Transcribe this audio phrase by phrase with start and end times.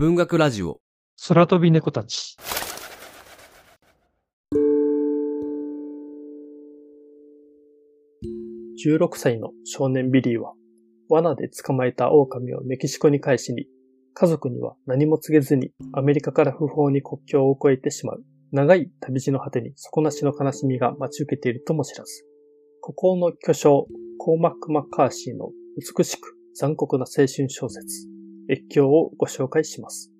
[0.00, 0.80] 文学ラジオ
[1.28, 2.34] 空飛び猫たち。
[8.82, 10.54] 16歳の少年ビリーは、
[11.10, 13.66] 罠で捕まえた狼をメキシコに返しに、
[14.14, 18.24] 家族には何も告げずにアメリカから不法に国境を越えてしまう。
[18.52, 22.24] 長い旅路の果てに底なしの悲しみが待ち受けているとも知らず。
[22.80, 23.86] 孤高の巨匠、
[24.16, 28.08] コーマック・マッカーシーの美しく残酷な青春小説、
[28.50, 30.10] 越境をご紹介します。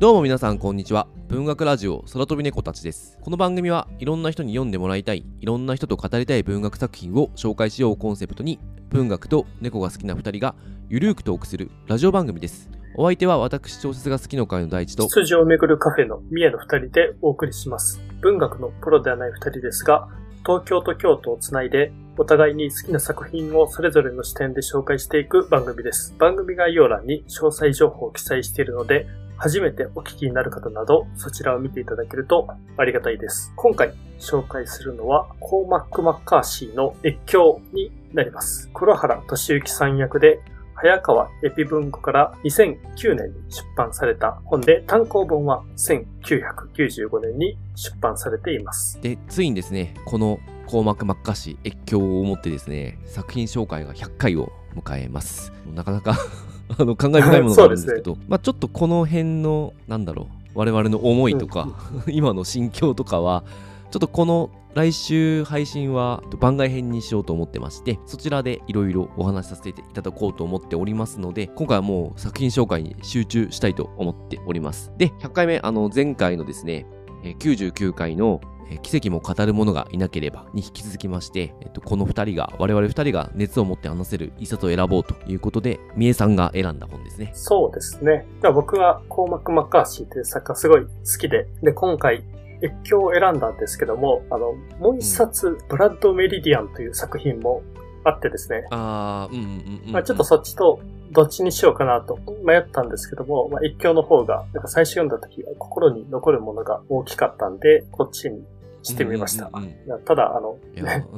[0.00, 10.54] どうも皆さんこんにちは文学ラジオ空飛び猫たちですこの番組はいろんな人に読んでもらいたいいろんな人と語りたい文学作品を紹介しようをコンセプトに文学と猫が好きな2人が
[10.88, 18.00] ゆるーくトークするラジオ番組ですお相手は私小説が好きの会の第一と羊をめぐるカフェの三重の二人でお送りします。
[18.20, 20.08] 文学のプロではない二人ですが、
[20.46, 26.14] 東京と京都をつないで、お互いに好きな作品をそれぞれの視点で紹介していく番組です。
[26.18, 32.46] 番組概要欄に詳細情報を記載しているので、初めてお聞きになる方など、そちらを見ていただけると
[32.76, 33.52] ありがたいです。
[33.56, 38.68] 今回紹介するのは、コーマック・マッカーシーの越境になります。
[38.74, 40.40] 黒原俊之さん役で、
[40.82, 48.98] 早川エピ文庫から2009年に出版された本で、単行本は1995年に出版されています。
[49.02, 55.52] でついにですねこのコーマック・マッカーシー越境をもってですね作品紹介が100回を迎えます。
[55.74, 56.16] なかなか
[56.78, 61.68] あの感慨深いものがあるんですけどまあ、ちょっとこの辺のなんだろう我々の思いとか、
[62.08, 63.44] 今の心境とかは
[63.90, 76.86] ちょっとこの来週配信は番外編にしようと思ってましてそちらでいろいろお話しさせていただこうと思っておりますので今回はもう作品紹介に集中したいと思っておりますで100回目あの前回のですね
[77.24, 78.40] 99回の
[78.82, 88.26] 奇跡も語る者がいなければに引き続きまして、えっと、この2人が我々2人が熱を持って話せる一冊を選ぼうということで三重さんが選んだ本ですねそうですね。
[88.54, 92.24] 僕はコーマック・マッカーシーという作家すごい好きで、で、今回、
[92.62, 97.62] 越境を選んだんですけども、あの、もう一冊、ブラッド・メリディアンという作品も
[98.04, 100.80] あってですね、あーうんうんうん、うん、まあ、ちょっとそっちと
[101.12, 108.44] どっちにしようかなと迷ったんですけども、まあ、越境の方が、なんか最初読んだ時は心に残るものが大きかったんで、こっちに
[108.82, 109.50] してみました。
[109.52, 110.56] うんうんうんただ、あの、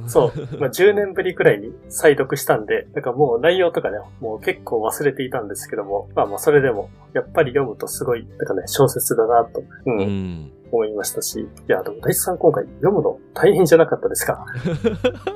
[0.09, 10.01] そう、まあ、10年ぶりくらいに再読したんで、なんかもう内容とかね、もう結構忘れていたんですけども、まあまあそれでも、やっぱり読むとすごい、なんかね、小説だなと、うん。
[10.01, 14.45] うん思いましたし、いや、でも大地さん今回読むの大変じゃなかったですか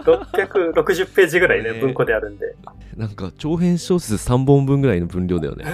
[0.04, 2.56] ?660 ページぐらいね、ね文庫であるんで。
[2.96, 5.66] なんか長編小説3本分ぐらいの分量だよね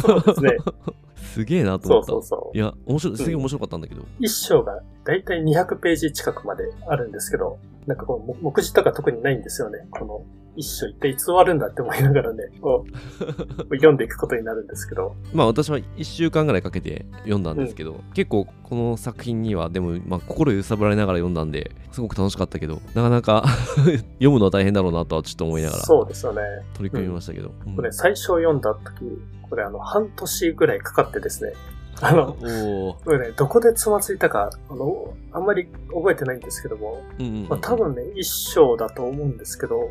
[0.00, 0.56] そうですね。
[1.34, 2.56] すげえなとそ思ったうそうそう。
[2.56, 9.86] いや面白いすげえ面白かったんだけど、一章がだいたい200ページ近くまであるんですけど、なんかこの目次とか特にないんですよね。
[9.90, 10.22] この
[10.56, 12.84] 一章一体いつ終わるんだって思いながらね、こ
[13.70, 15.16] う 読んでいくことになるんですけど。
[15.32, 23.44] まあ私は1週間ぐらいかけて読んだんですけど、結構この作品にはでもまあ心揺さぶられながら読んだんですごく楽しかったけどなかなか
[24.18, 26.42] 読むのは大変だろうなとはちょっと思いながらそうですよね。
[26.74, 27.76] 取り組みましたけど、うん。
[27.76, 29.04] これ最初読んだ時、
[29.42, 31.52] これあの半年ぐらいかかってですね、
[32.00, 39.90] あの、ね、どこでつまずいたか、あの、あんまり覚えてないんですけども、うんうんうんまあ、多分ね、一章だと思うんですけど、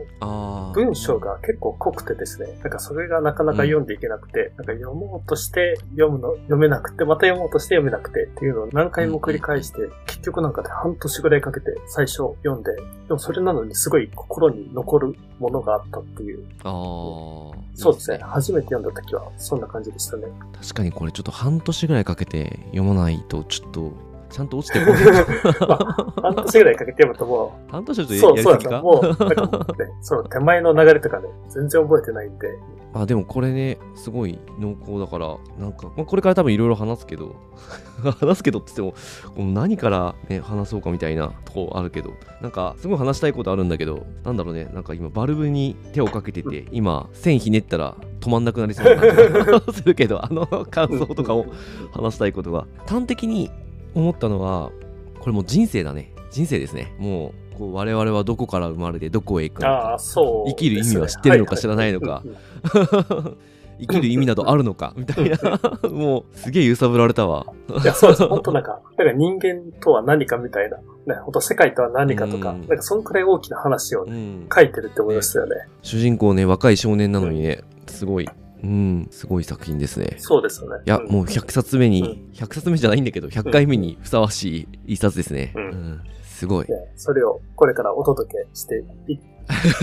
[0.73, 16.45] 文章が結構濃くてですね、なんかそれがなかなか読んでいけなくて、なんか読もうとして読むの、読めなくて、また読もうとして読めなくてっていうのを何回も繰り返して、結局なんかで半年ぐらいかけて最初読んで、でもそれなのにすごい心に残るものがあったっていう。
[16.63, 18.19] そうですね。
[18.19, 20.27] 初めて読んだ時はそんな感じでしたね。
[20.61, 23.91] 確かにこれちょっと半年ぐらいかけて読まないとちょっと
[24.33, 25.03] ちゃんと落ちてこない
[26.33, 32.47] 半年ぐらいかけて読むとも半年だとう、やそう、そうですう、なんかもうね、 その手前の流れとかね、全然覚えてないんで、
[32.95, 37.35] あでもこれねすごい濃厚だからなんか、まあ、これから多分いろいろ話すけど
[38.19, 38.95] 話すけどって言って
[39.27, 51.47] もこの何から、ね、話そうかみたいなとこあるけどなんかすごい話したいことあるんだけどなんだろうねなんか今バルブに手をかけてて今線ひねったら止まんなくなりそうな感じがするけどあの感想とかを
[51.93, 52.65] 話したいことが。
[52.85, 53.49] 端的に
[53.95, 54.71] 思ったのは
[55.19, 56.11] これもう人生だね。
[56.31, 56.93] 人生ですね。
[56.97, 59.73] もうこう我々はどこから生まれてどこへ行くのか。
[59.73, 62.23] ああ、そう、生きる意味は知ってるのか知らないのか。
[63.79, 64.93] 生きる意味などあるのか。
[64.97, 65.89] みたいな。
[65.89, 67.45] もうすげえ揺さぶられたわ。
[67.83, 68.27] いや、そうです。
[68.27, 70.83] 本当なんか、なんか人間とは何かみたいな、ね、
[71.21, 72.59] 本当世界とは何かとか、うん。
[72.61, 74.47] なんかそんくらい大きな話をね、うん。
[74.53, 75.55] 書いてるって思いましたよね。
[75.81, 78.29] 主人公ね若い少年なのにねすごい
[78.63, 79.07] うん。
[79.11, 80.15] すごい作品ですね。
[80.17, 80.81] そうですよね。
[80.85, 81.07] いや、ん。
[81.11, 85.53] もう100冊目に、う100冊目じゃないんだけど、100回目にふさわしい一冊ですね。
[85.55, 86.01] うん。
[86.23, 86.67] すすごい。
[86.97, 89.17] それをこれからお届けしてい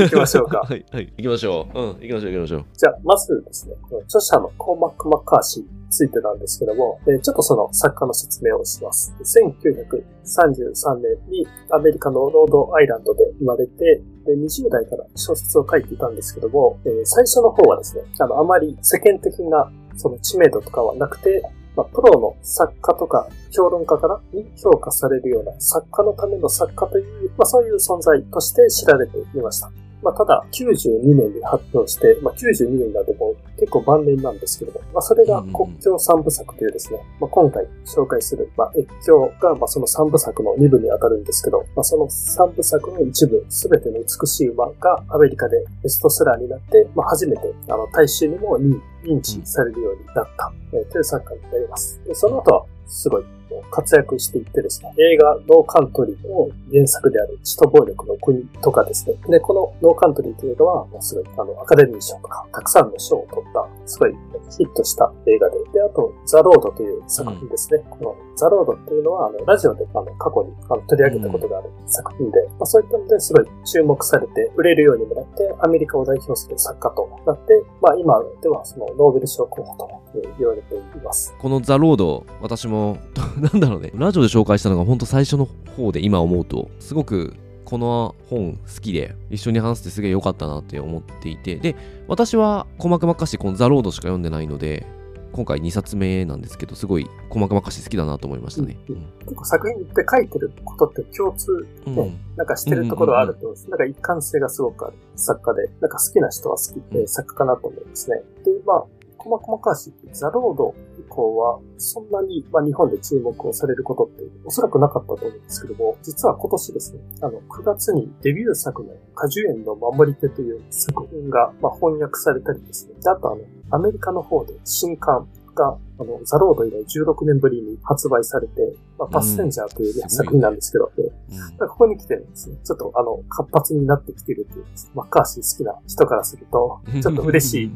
[0.09, 0.61] きましょうか。
[0.61, 1.12] はい、はい。
[1.17, 1.79] 行きましょう。
[1.79, 2.65] うん、行きましょう、行きましょう。
[2.77, 3.75] じゃあ、まずですね、
[4.05, 9.15] 著者のコーマック・マッカーシーについてなんですけども、えちょっとその作家の説明をします。
[9.23, 21.43] 1933年にアメリカのロードアイランドで生まれて、で20代から小説を書いていたんですけども、えー、最初の方はですね、あの、あまり世間的なその知名度とかはなくて、
[21.76, 29.70] まあ、プロの作家とか評論家からに評価されるような作家のための作家という、まあ、そういう存在として知られていました。
[30.02, 48.58] まあ、ただ、92年に発表して、まあ、92年なども結構晩年なんですけども、まあ、それが国境三部作というですね、まあ、今回紹介する、まあ、越境が、まあ、その三部作の2部に当たるんですけど、まあ、その三部作の一部、すべての美しい馬がアメリカでベストセラーになって、まあ、初めて、あの、大衆にも
[49.05, 52.00] 認知されるようになった、えー、という作家になります。
[52.06, 53.25] でその後は、すごい
[53.70, 64.14] 活躍していってですね、映画ノーカントリーの原作である使徒暴力の国とかですね、で、このノーカントリーというのは、もうすごい、あの、アカデミー賞とか、たくさんの賞を取った、すごい
[64.56, 67.82] ヒットした映画で、で、あと、ザ・ロードという作品ですね。
[67.85, 80.00] うん、このザ・ロードっていうのは、あの、ラジオで、あの、過去にあの取り上げたことがある作品で、うん、まあ、そういったのですごい注目されて、売れるようにもなって、アメリカを代表する作家となって、まあ、今ではそのノーベル賞候補と
[80.38, 81.35] 言われています。
[81.38, 82.96] このザ・ロード、私も、
[83.53, 85.47] なんだろうね、ラジオで紹介したのが本当最初の
[85.77, 87.35] 方で今思うと、すごく
[87.65, 91.77] この本好きで一緒に話してすげえ良かったなって思っていて、で、
[92.09, 94.87] 私は細かましこのザ・ロードしか読んでないので、
[95.33, 98.77] 今回2冊目なんですけど、すごい細かまし好きだなと思いましたね。
[98.89, 101.47] うん、結構作品って書いてることって共通
[101.87, 103.71] で、うん、なんかしてるところあると思うんです。
[103.71, 108.17] なんか一貫性がすごくある作家で、なんか好きな人は好きで作家かなと思いますね。
[108.45, 108.85] で、まあ、
[109.17, 110.75] 細かましザ・ロード
[111.11, 123.43] 降は、そんなに、まあ、日本で注目をされることっておそらくなかったと思うんですけども、実は今年ですね、あの、9月にデビュー作の果樹園の守り手という作品が、まあ、翻訳されたりですね、であとあの、
[123.73, 125.29] アメリカの方で新刊
[125.61, 134.65] が、あの、ザロード以来16年ぶりに発売されて、まあ、パッセンジャーというね、うん、作品なんですけど、うん、ここに来てですね、ちょっとあの、活発になってきてるという、
[134.95, 137.73] マッカーシー好きな人からすると、ちょっと嬉しい、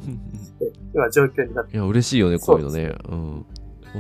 [0.95, 1.77] 今状況になって。
[1.77, 2.95] いや、嬉しいよね、こういうのね。
[3.09, 3.47] うん。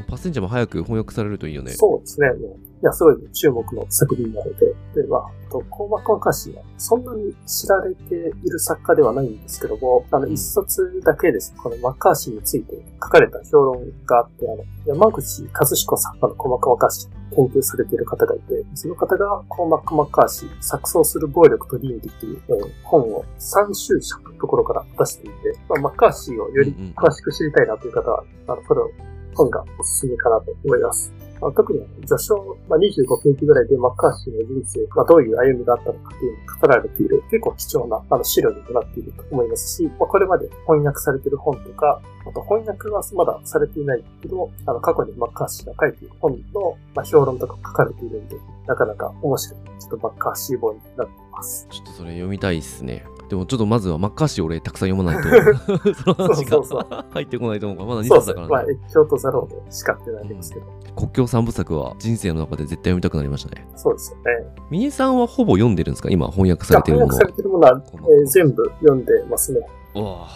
[0.09, 1.71] パッセンジャーも早く翻訳されるといいよね。
[1.73, 2.29] そうですね。
[2.33, 4.67] もういや、すごい注目の作品なので。
[4.95, 28.91] で、まあ、と、コーマコアカシはそんなに知られている作家ではないんですけども、あの、一冊だけです、このマッカーシーについて書かれた評論があって、あの、山口和彦さん、あの、コーマコアカシ研究されている方がいて、その方がコーマック・マッカーシー、錯綜する暴力と倫理という、えー、本を3週者のところから出していて、まあ、マッカーシーをより詳しく知りたいなという方は、あの、これを
[29.35, 31.24] 本がおすすめかなと思います。
[31.41, 51.67] まあ、特に序章、まあ、25ページぐらいでマッカーシーの人生、まあ、どういう歩みがあったのかというのが語られている結構貴重なあの資料になっていると思いますし、まあ、これまで翻訳されている本とか、あと翻訳はまだされていないけど、あの過去にマッカーシーが書いている本の、まあ、評論とか書かれているんで、なかなか面白い、ちょっとマッカーシー本になっています。
[51.71, 53.05] ちょっとそれ読みたいですね。
[53.29, 55.29] でもちょっとまずはマッカーシー俺たくさん読まないと
[55.95, 58.53] その話が入ってこないと思うからまだ2冊だからね。
[58.53, 63.67] まあ、越境とザロードしかってないですけど、うん、国境三部作は人生の中で絶対読みたくなりましたね。
[63.77, 64.55] そうですよね。
[64.71, 66.11] みえさんはほぼ読んでるんですか？
[66.11, 67.83] 今翻訳されてるもの翻訳されてるものは、
[68.21, 69.61] えー、全部読んでますね。
[69.95, 70.29] わ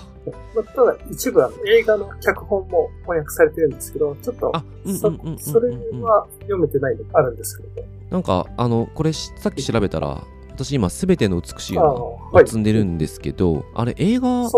[0.55, 4.53] まあ、ただ一部あの映画の脚本も翻訳されてるんですけど、ちょっと
[4.87, 5.13] そ
[5.53, 5.71] それ
[6.01, 7.89] は読めてないのがあるんですけどね。
[8.11, 10.23] なんかあのこれさっき調べたら
[10.59, 14.51] 私今すべての美しいを積んでるんですけど、あ,、れ映画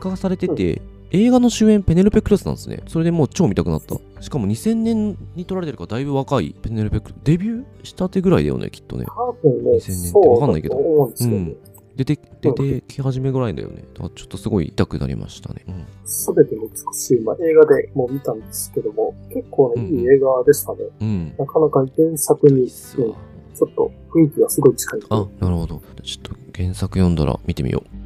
[0.00, 2.82] 化されてて、映画の主演ペネロペ・クロスなんですね。
[2.88, 3.96] それでもう超見たくなった。
[4.22, 7.20] しかも2000年に撮られてるからだいぶ若いペネロペ・クロス。
[7.24, 9.04] デビューしたてぐらいだよね、きっとね。
[9.04, 10.78] 2000年ってわかんないけど。
[10.78, 11.56] うん。
[11.94, 13.84] 出て、出てき始めぐらいだよね。
[13.92, 15.62] だからちょっとすごい痛くなりましたね。
[16.06, 20.78] す、べ、ての美しい、まあ、映画でもう見たんですけども、結構ね、いい映画でしたね。
[21.02, 21.34] うん。
[21.38, 23.14] なかなか原作に、うん
[23.54, 25.00] ちょっと雰囲気がすごい近い。
[25.10, 25.80] あ、なるほど。
[26.02, 28.04] ちょっと原作読んだら見てみよう。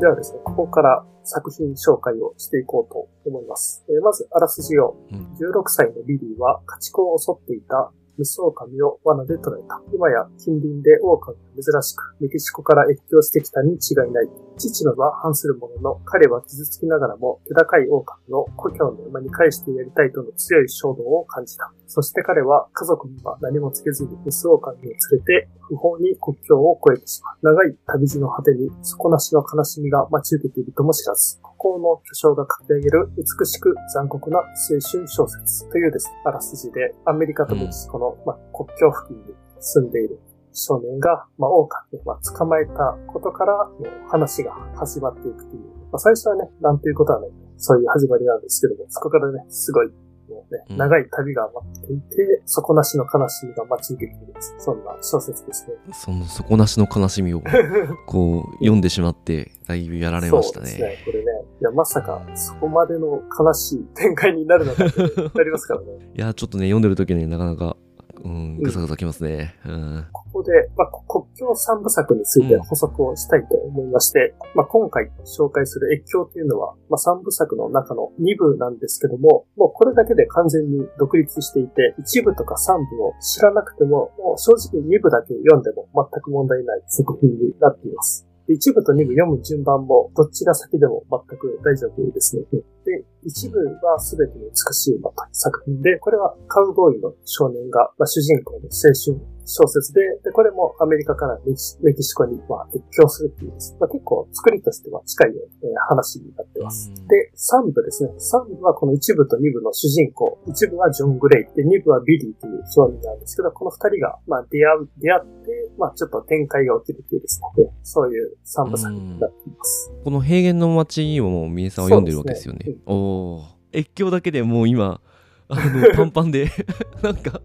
[0.00, 3.84] ではですね、ここから作品紹介をしていこうと思います。
[3.88, 9.80] えー、まず、あらすじを、うん、16歳のリリーは家畜を襲っていたメス狼を罠で捕らえた。
[9.94, 14.28] 今や近隣で狼が珍しく、メキシコから越境してきたに違いない。
[14.56, 21.72] 父のは反するものの、彼は傷つきながらも、気高い狼を故郷の馬に返してやりたいとの強い衝動を感じた。
[21.86, 27.36] そして彼は家族には何もつけずにスオオカミを連れて不法に国境を越えてしまう。
[27.42, 34.44] 長い旅路の果てに底なしの悲しみが待ち受けているとも知らず、孤高の巨匠が書き上げる美しく残酷な青
[34.80, 40.18] 春小説というですね、あらすじでアメリカとメキシコの、ま、国境付近に住んでいる
[40.52, 43.68] 少年が、まあ、オオカミを、まあ、捕まえたことから、
[44.08, 45.62] 話が始まっていくという。
[45.90, 49.88] まあ、最初はね、なんていうことはない、そういう始まりなんですけども、そこからね、すごい、
[50.28, 54.34] もうね、うん、長い旅が待っていて、底なしの悲しみが待ち受けている。
[54.58, 55.74] そんな小説ですね。
[55.92, 57.42] その底なしの悲しみを、
[58.06, 60.66] こう、読んでしまって、だいぶやられましたね。
[60.66, 61.24] そうですね、これね。
[61.60, 65.86] いや、まさか、そこまでの悲しい展開になるのかなりますからね。
[66.14, 67.76] いや、ちょっとね、読んでる時になかなか
[68.24, 69.54] うん、ぐさぐさきますね。
[69.64, 88.31] うん、ここで、まあ、国境三部作について補足をしたいと思いまして、うん、まあ、今回紹介する越境というのは、まあ、三部作の中の二部なんですけども、もうこれだけで完全に独立していて、一部とか三部を知らなくても、もう正直二部だけ読んでも全く問題ない作品になっています。
[88.48, 92.42] 一部と二部読む順番も、どっちが先でも全く大丈夫ですね。
[92.84, 106.92] で、一部は全てに美しいまた作品で、これはカウボーイの少年が、まあ、主人公の青春小説で、で、これもアメリカからメキシコに、まあ、越境するっていう、まあ、結構作りとしては近い、えー、話になってます。
[107.08, 108.10] で、三部ですね。
[108.18, 110.38] 三部はこの一部と二部の主人公。
[110.46, 111.56] 一部はジョン・グレイ。
[111.56, 117.70] で、二部はビリーという少年なんですけど、この二人が、まあ、出会う、出会って、まあ、ちょっと展開が起きるっていうですね。
[117.82, 119.92] そういう三部作になっています。
[120.04, 122.66] この平原の街をもう、ミエさんは読んでるわけですよね。
[122.66, 125.00] ねうん、お越境だけでもう今、
[125.48, 125.60] あの、
[125.96, 126.50] パンパンで
[127.02, 127.40] なんか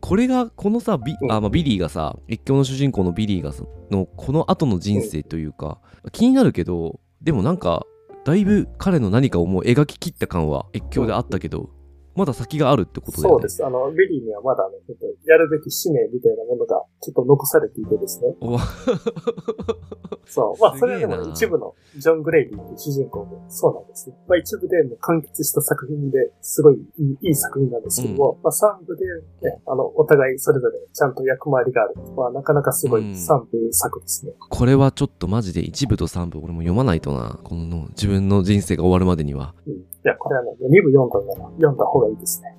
[0.00, 3.52] これが、このさ、ビ、あまあ、ビリーがさ、越境の主人公のビリーが
[3.90, 5.78] の、この後の人生というか、
[6.12, 7.86] 気になるけど、でもなんか、
[8.24, 11.70] だいぶ彼の何かをもう描き切った感は越境であったけど、
[12.14, 13.38] まだ先があるってことだよね。
[13.38, 13.64] そうです。
[13.64, 18.34] あの、ビリーにはまだね、ちょっとやるべき使命みたいなものがちょっと残されていてですね。
[20.26, 20.60] そう。
[20.60, 24.16] まあ、 それでも一部のジョン・グレイリーという主人公もそうなんですね。
[24.28, 29.04] まあ、一部でも完結した作品ですごいいいいい作品なんですけども、うん、まあ、三部で、
[29.42, 31.94] ね、あの、お互いそれぞれちゃんと役回りがある。
[32.16, 37.38] まあ、なかなかすごい三部作ですね、うん、これはちょっとマジで一部と三部俺も読まないとな。
[37.42, 39.54] この自分の人生が終わるまでには。
[39.66, 42.56] うんいや、これはね、2部読んだなら読んだ方がいいですね。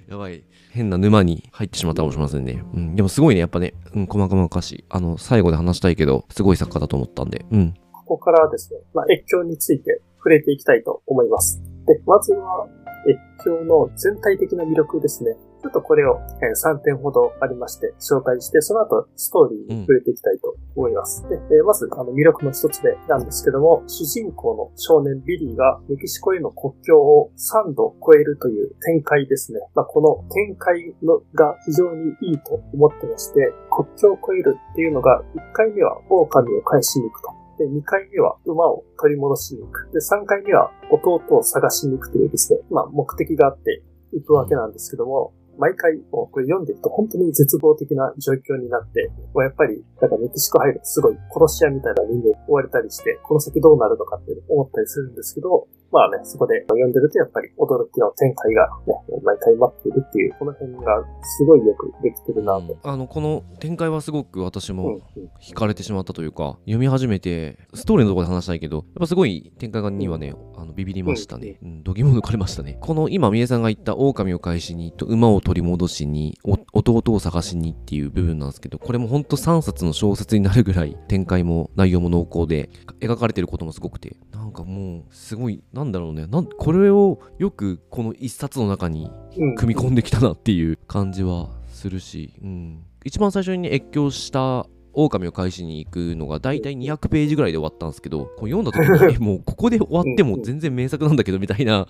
[0.06, 0.44] やばい。
[0.70, 2.62] 変な沼に入ってしまったかもしれませんね。
[2.74, 2.94] うん。
[2.94, 7.74] でもすごいね、やっぱね、うん、細々かし、あの、最後で話したいけど、すごい作家だと思ったんで、うん。
[7.92, 11.62] ここからですね、まあ、越境について触れていきたいと思います。
[11.86, 12.66] で、まずは、
[13.08, 15.36] 越境の全体的な魅力ですね。
[15.62, 21.24] ちょっとこれを3点ほどありまして紹介して、その後ストーリーに触れていきたいと思います。
[21.24, 29.60] うん、でまず、あの魅力の一つ目なんですけども、主人公の少年ビリーがメキシコへの国境を3度越えるという展開ですね。
[29.74, 37.28] まあ、この展開のが非常にいいと思ってまして、国境を越えるっていうのが、1回目は狼を返しに行くと。
[37.58, 39.90] で、2回目は馬を取り戻しに行く。
[39.92, 62.76] で、3回目は弟を探しに行くというですね、まあ目的があって行くわけなんですけども、毎回、これ読んでると本当に絶望的な状況になって、もうやっぱり、なんかメキシコ入るとすごい殺し屋みたいな人間追われたりして、この先どうなるのかって思ったりするんですけど、まあね、そこで読んでるとやっぱり驚きの展開がね、毎回待っているっていう、この辺がすごいよくできてるなと。
[62.82, 65.00] あの、この展開はすごく私も
[65.40, 71.58] 惹かれてしまったというか、読み始めて、ストーリーのところで話したいけど、やっぱすごい展開にはね、あのビビりましたね。
[71.62, 72.76] うん、度肝抜かれましたね。
[72.80, 76.38] この今、三重さんが言った狼を返しに、と馬を取り戻しに、
[76.72, 82.68] 弟を探しにっていう部分なんですけど、これもほんと3冊の小説になるぐらい展開も内容も濃厚で、
[83.00, 89.08] 描かれてることもすごくて、なんかもう、すごい、なんだろうね、なんこれをよくこの一冊の中に
[89.56, 94.66] 組み込んできたなっていう感じはするし、うん、一番最初に、ね、越境した
[95.04, 101.86] 狼を返しに行くのが大体200ページぐらいで終わったんですけど、これ読んだ時に、 もうここで終わっても全然名作なんだけどみたいな。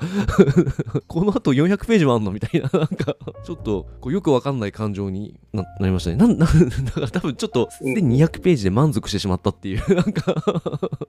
[1.06, 6.16] この後400ページもあんのみたいな、 なんか、ちょっとこうよくわかんない感情になりましたね。
[6.16, 10.32] なん、なん、だから多分ちょっと、すでに200ページで満足してしまったっていう、なんか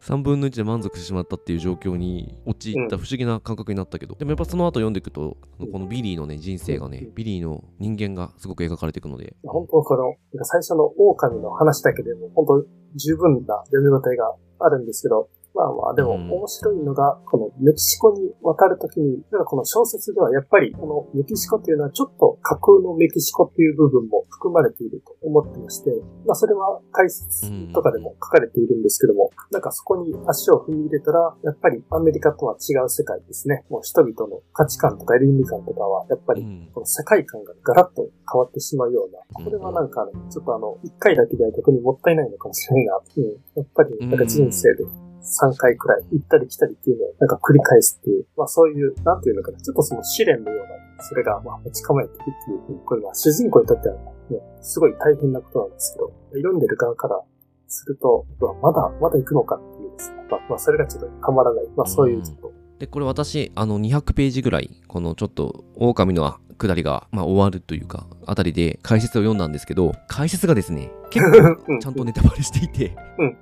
[0.01, 5.38] 3分の1で満足してしまったっていう状況に陥った不思議な感覚になったけど、でもやっぱその後読んでいくと、
[5.72, 9.36] このビリーのね、人生がね、ビリーの人間がすごく描かれていくので。
[9.44, 10.15] 本当この、
[10.46, 25.91] 最初の狼の話だけでも、本当十分な読み応えがあるんですけど、まあまあ、でも面白いのが、このメキシコに渡るときに、この小説ではやっぱりこのメキシコっていうのはちょっと架空のメキシコっていう部分も含まれていると思ってまして、
[26.25, 33.65] まあそれは解説とかでも書かれているんですけども、なんかそこに足を踏み入れたら、やっぱりアメリカとは違う世界ですね。
[33.70, 43.00] もう人々の価値観とか倫理観とかは、やっぱりこの世界観がガラッと変わってしまうような、これはなんかね、ちょっとあの、一回だけでは逆にもったいないのかもしれないな。
[43.18, 43.24] うん、
[43.56, 44.86] やっぱりなんか人生で
[45.29, 50.67] 3回くらい行ったり来たりっていうのをなんか繰り返すっていう、まあそういう、なんていうのかな、ちょっとその試練のよう
[50.98, 56.12] な、それがまあ持ち構えているっていう、これは主人公にとってはね、すごい大変なことなんですけど、
[56.51, 57.21] 挑んでる側から
[57.67, 58.25] すると、
[58.62, 72.95] まだ、まだ行くのかっていうですね、まあ、まあ、それがちょっとたまらない、まあそういうちょっと、で、これ私、あの、200ページぐらい、このちょっと、狼の下りが、まあ、終わるというか、あたりで解説を読んだんですけど、解説がですね、結構ちゃんとネタバレしていて、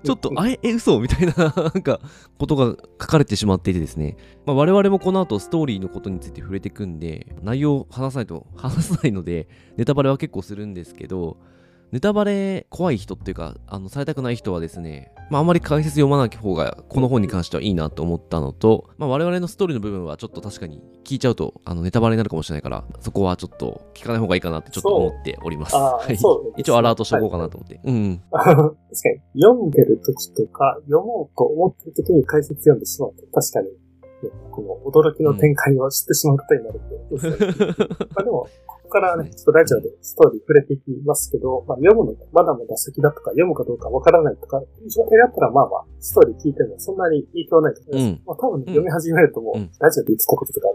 [0.03, 1.99] ちょっと、あえ、え、嘘みたいな、なんか、
[2.39, 4.17] ことが書かれてしまっていてですね、
[4.47, 11.37] まあ、我々もこの後ストーリーのことについて触れていくんで、内容を話さないと話さないので、ネタバレは結構するんですけど、
[11.91, 25.75] ネタバレ怖い人っていうか、あの、されたくない人はですね、まあ、あんまり解説読まない方が、この本に関してはいいなと思ったのと、まあ、我々のストーリーの部分はちょっと確かに聞いちゃうと、あの、ネタバレになるかもしれないから、そこはちょっと聞かない方がいいかなってちょっと思っております。
[25.75, 26.17] はい。
[26.57, 27.75] 一応アラートしとこうかなと思って。
[27.75, 28.21] はい、うん。
[28.31, 28.73] 確か
[29.33, 33.69] に、読んでる時とか、読もうと思ってる時に解説読んでしまうと、確かに、
[34.51, 36.95] この驚きの展開を知ってしまうことになるんで。
[36.95, 37.79] うん、
[38.13, 38.47] まあでも、
[38.87, 48.03] こからね、ちょっとラジオでストーリー触れていきますけど、まあ、読むのがまだまだ先だとか、読むかどうかわからないとか、いう状態だったら、まあまあ、ストーリー聞いてもそんなに影響ないと思います。
[48.03, 50.67] うん、まあ、多分、ね、読み始めるともう、うん、ラジオで言ってたこととか、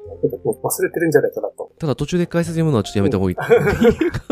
[0.44, 1.72] もう忘れてるんじゃないかなと。
[1.78, 3.36] ただ途中で解説読むのはちょっとやめた方がいい。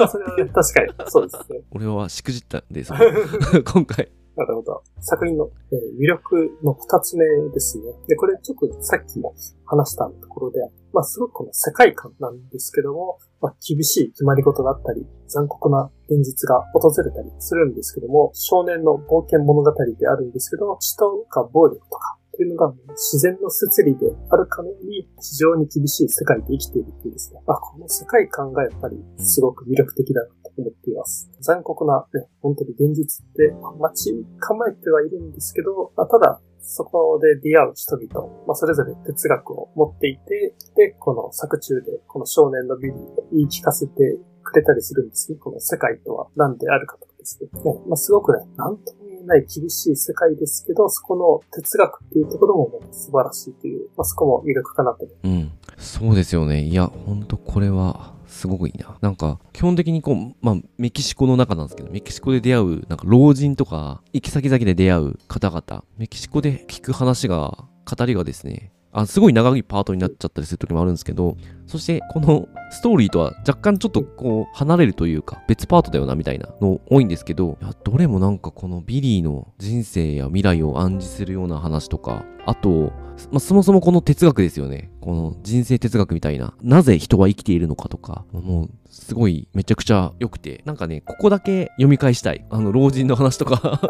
[0.08, 1.60] それは、ね、確かに、そうですね。
[1.72, 2.92] 俺はしくじったんです、
[3.64, 4.10] 今回。
[4.40, 4.82] なるほど。
[5.00, 7.92] 作品の、えー、魅力の二つ目ですね。
[8.08, 9.34] で、これちょっとさっきも
[9.66, 10.60] 話したところで、
[10.94, 27.40] まあすごくこの世界観なんですけども、まあ厳しい決まり事だったり、残酷な現実が訪れたりするんですけども、少年の冒険物語であるんですけども、死とか暴力とか、というのが自然の摂理であるかのように非常に厳しい世界で生きているっていうですね。
[27.46, 31.30] まあ、この世界観がやっぱりすごく魅力的だなと思っています。
[31.40, 45.36] 残酷な、ね、本当に現実って待ち構えてはいるんですけど、まあ、ただそこで出会う人々、まあ、それぞれ哲学を持っていて、で、この作中で、この少年のビリーを言い聞かせてくれたりするんですね。
[45.38, 47.50] この世界とは何であるかとかですね。
[47.62, 55.06] ねまあ、すごくね、なんとない厳しい世界ですけど、そこの哲学っていうところも素晴らしいという、まあ、そこも魅力かなと。
[55.24, 55.50] うん。
[55.78, 56.62] そうですよね。
[56.62, 58.96] いや、ほんとこれは、すごくいいな。
[59.00, 82.92] なんか、基本的にこう、まあ、メキシコの中なんですけど、メキシコで出会う、なんか老人とか、行き先々で出会う方々、メキシコで聞く話が、語りがですね、あすごい長いパートになっちゃったりする時もあるんですけど、そしてこのストーリーとは若干ちょっとこう離れるというか別パートだよなみたいなの多いんですけど、いやどれもなんかこのビリーの人生や未来を暗示するような話とか、あと、
[83.30, 84.90] まあ、そもそもこの哲学ですよね。
[85.00, 86.54] この人生哲学みたいな。
[86.62, 92.44] なぜ人は生きているのかとか、もうすごいめちゃくちゃ良くて、なんかね、ここだけ読み返したい。
[92.50, 93.80] あの、老人の話とか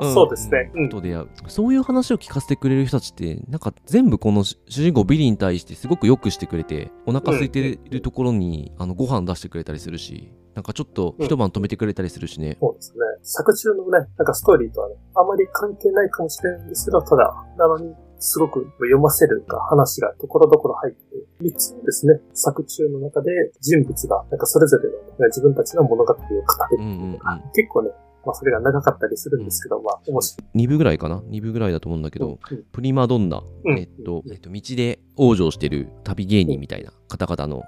[0.02, 0.70] そうですね。
[0.74, 0.88] うん。
[0.88, 1.28] と出会う。
[1.48, 12.48] そういう話を聞かせてくれる人たちって、なんか全部この主人公ビリーに対してすごく良くしてくれて、お腹空いてるところに、あの、ご飯出してくれたりするし、なんかちょっと一晩泊めてくれたりするしね。
[12.48, 12.98] うん、そうですね。
[13.22, 21.00] 作中のね、なんかストーリーとはね、あまり関係ないかもしれないんですけど、ただ、なのに、すごく読ませるか話がところどころ入って、
[21.42, 23.30] 3つですね、作中の中で
[23.60, 27.18] 人物が、なんかそれぞれの、自分たちの物語を語るっていうか、うんうんうん、
[27.54, 27.90] 結構ね、
[28.24, 30.58] まあそれが長かったりするんですけど、うん、まあ面白い。
[30.58, 37.64] 2部ぐらいかな ?2 部ぐらいだと思うんだけど、うん、プリマドンナ、うん、えっと、えっと、道で往生してる旅芸人みたいな方々の、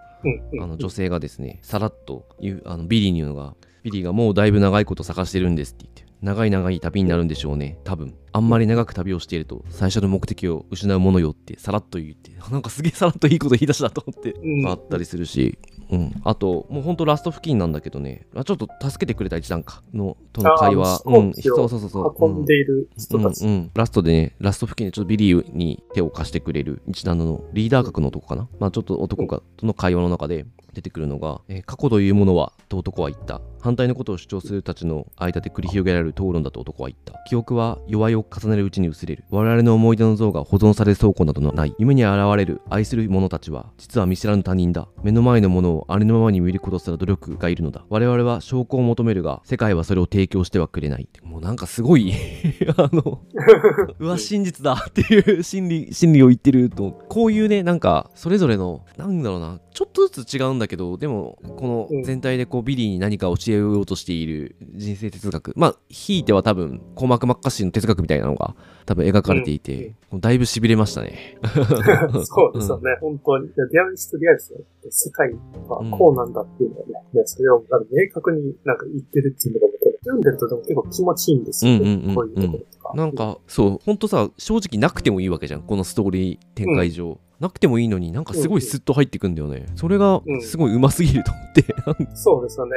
[0.60, 8.14] あの女性がですね、さらっと言う、あのビリーに言うのが、ビリーがもうだいぶ長いこと探してるんですって言って、長い長い旅になるんでしょうね、多分。
[8.30, 14.35] あんまり長く旅をしていると、最初の目的を失うものよって、さらっと言って、 なんかすげえさらっといいこと言い出したと思って、
[14.68, 15.58] あったりするし、
[15.90, 16.12] うん。
[16.22, 21.02] あと、もうほんとラスト付近なんだけどね、ちょっと助けてくれた一団かの、との会話。
[21.04, 22.14] うん、そうそうそうそう。
[22.18, 28.48] 運んでいる人たち、うん、うん、ラストでね、ラスト付近でちょっとビリーに手を貸してくれる一団のリーダー格の男かな。
[28.61, 33.40] まあちょっと男が、との会話の中で出てくるのが、えー、過去というものは、と男は言った。
[33.62, 37.14] 反対のことを主張するたちの間で繰り広げられる討論だと男は言った。
[37.29, 39.25] 記憶は弱いを重ねるうちに薄れる。
[39.31, 41.75] 我々の思い出の像が保存される倉庫などのない。
[41.79, 44.88] 夢に現れる愛する者たちは実は見知らぬ他人だ。
[45.05, 47.85] 目の前のものをありのままに見ることすら努力がいるのだ。
[47.88, 51.09] 我々は証拠を求めるが世界はそれを提供してはくれない。
[51.22, 52.12] もうなんかすごい
[52.77, 53.20] あの
[54.01, 59.61] うわ真実だっていう心理心理を言ってるとこういうねなんかそれぞれのなんだろうな。
[59.72, 65.52] ちょっとずつ違うんだけどでもこの全体でこうビリーに何か教えようとしている人生哲学。
[65.56, 68.54] まあひいては多分コーマク・マッカッシーの哲学みたいなのが
[68.86, 71.38] 多分描かれていて、うん、だいぶ痺れましたね。
[72.24, 73.50] そうですよね、うん、本当に。
[73.70, 74.58] デアリストリアリスの
[74.90, 75.32] 世界
[75.68, 82.92] はこうなんだっていうのはね、うん、それを明確になんか言ってるっていうのが読んでるとでも結構気持ちいいんですよね、うんうんうんうん、こういうところとか。
[82.94, 87.18] なんか、そう、本当さ、正直なくてもいいわけじゃん、このストーリー展開上。
[87.42, 89.66] なくてもいいのになんかすごいスッと入ってくんだよね。
[89.74, 91.64] それがすごいうますぎると思って。
[92.14, 92.72] そうですよね。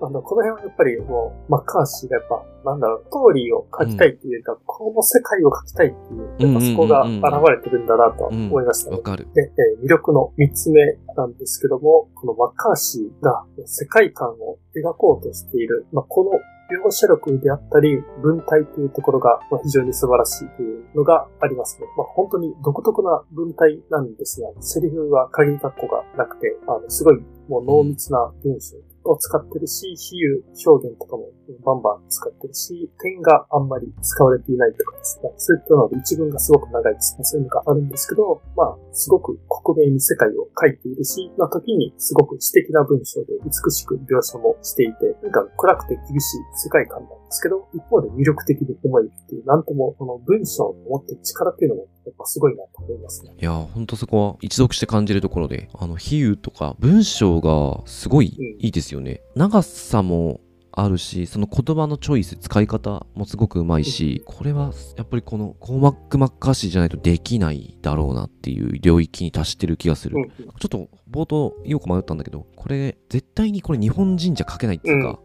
[0.00, 0.06] うん。
[0.06, 9.26] あの、この辺はやっぱりもう、マッカーシーがやっぱ、なんだろう、ストーリーを書きたいっていうか、うん、この世界を書きたいっていう、やっぱそこが現れてるんだなと思いましたわ、ね、かる。
[9.34, 10.84] で、えー、魅力の三つ目
[11.16, 16.30] なんですけども、このマッカーシーが世界観を描こうとしている、まあ、この
[16.70, 21.86] 描写力であったり、文体というところが非常に素晴らしいというのがありますね。
[21.96, 30.16] まあ、本当に独特な文体なんですが、セリフは限り括弧がなくて、あの、すごいもう濃密な文章を使ってるし、比
[30.64, 31.30] 喩表現とかも
[31.64, 35.32] バンバン使ってるし、点があんまり使われていないとかですね。
[35.36, 37.24] そういったので一文がすごく長いですね。
[37.24, 53.32] そういうのがあるんですけど、まあ、すごく克明に世界を書いているし、まあ、時にすごく詩的な文章で美しく描写もしていて、なんか暗くて厳しい世界観なんですけど、一方で魅力的に思えるっていう、なんともこの文章の持ってる力っていうのもやっぱすごいなと思いますね。
[53.38, 59.22] いやほんとそこは一読して感じるところで、あの、比喩とか文章がすごいいいですよね。
[59.34, 60.40] うん、長さも
[60.78, 70.16] あるし、その言葉のチョイス、使い方もすごくうまいし、これはやっぱりこのコーマック・マッカーシーじゃないとできないだろうなっていう領域に達してる気がする。
[70.60, 75.18] ちょっと冒頭言おうか迷ったんだけど、これ絶対にこれ日本人じゃ書けないっていうか、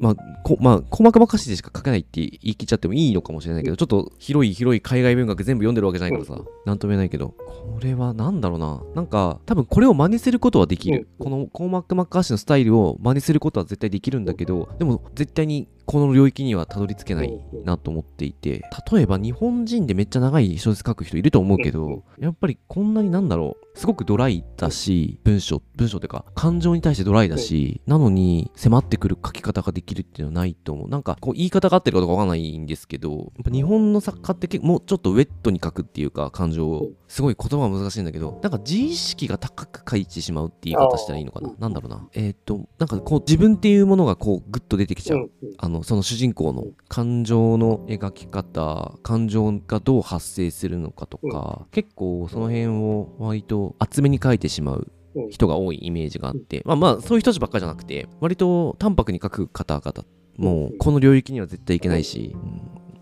[0.00, 8.82] まあ、こまあ、コーマック・マッカーシーでしか書けないって言い切っちゃってもいいのかもしれないけど、ちょっと広い広い海外文学全部読んでるわけじゃないからさ、なんとも言えないけど、これはなんだろうな。
[8.94, 11.08] なんか、多分これを真似することはできる。
[11.18, 30.88] このコーマック・マッカーシーのスタイルを真似することは絶対できるんだけど、でも絶対にこの領域にはたどり着けないなと思っていて、例えば日本人でめっちゃ長い小説書く人いると思うけど、やっぱりこんなになんだろう、すごくドライだし、文章、文章っていうか、感情に対してドライだし、なのに迫ってくる書き方ができるっていうのはないと思う。
[30.88, 36.90] なんか、こう言い方が合ってるかどうかわかんないんですけど、やっぱ日本の作家ってもうちょっとウェットに書くっていうか、感情を。
[37.12, 41.52] すごい言葉は難しいんだけど、なんか自意識が高く書いてしまうって言い方したらいいのかな。
[41.58, 42.08] なんだろうな。
[42.14, 45.30] えー、っと、なんかこう自分っていうものがこうグッと出てきちゃう。
[45.58, 54.92] あの、その主人公の感情の描き方、感情がどう発生するのかとか、結構その辺を割と厚めに書いてしまう
[55.30, 60.06] 人が多いイメージがあって、まあまあそういう人たちばっかりじゃなくて、割と淡白に書く方々
[60.36, 62.40] もこの領域には絶対いけないし、うん。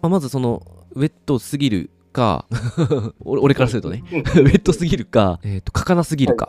[0.03, 2.47] まあ、まずそのウェットすぎるか
[3.21, 6.49] 俺からするとね ウェットすぎるか、えーと、書かなすぎるか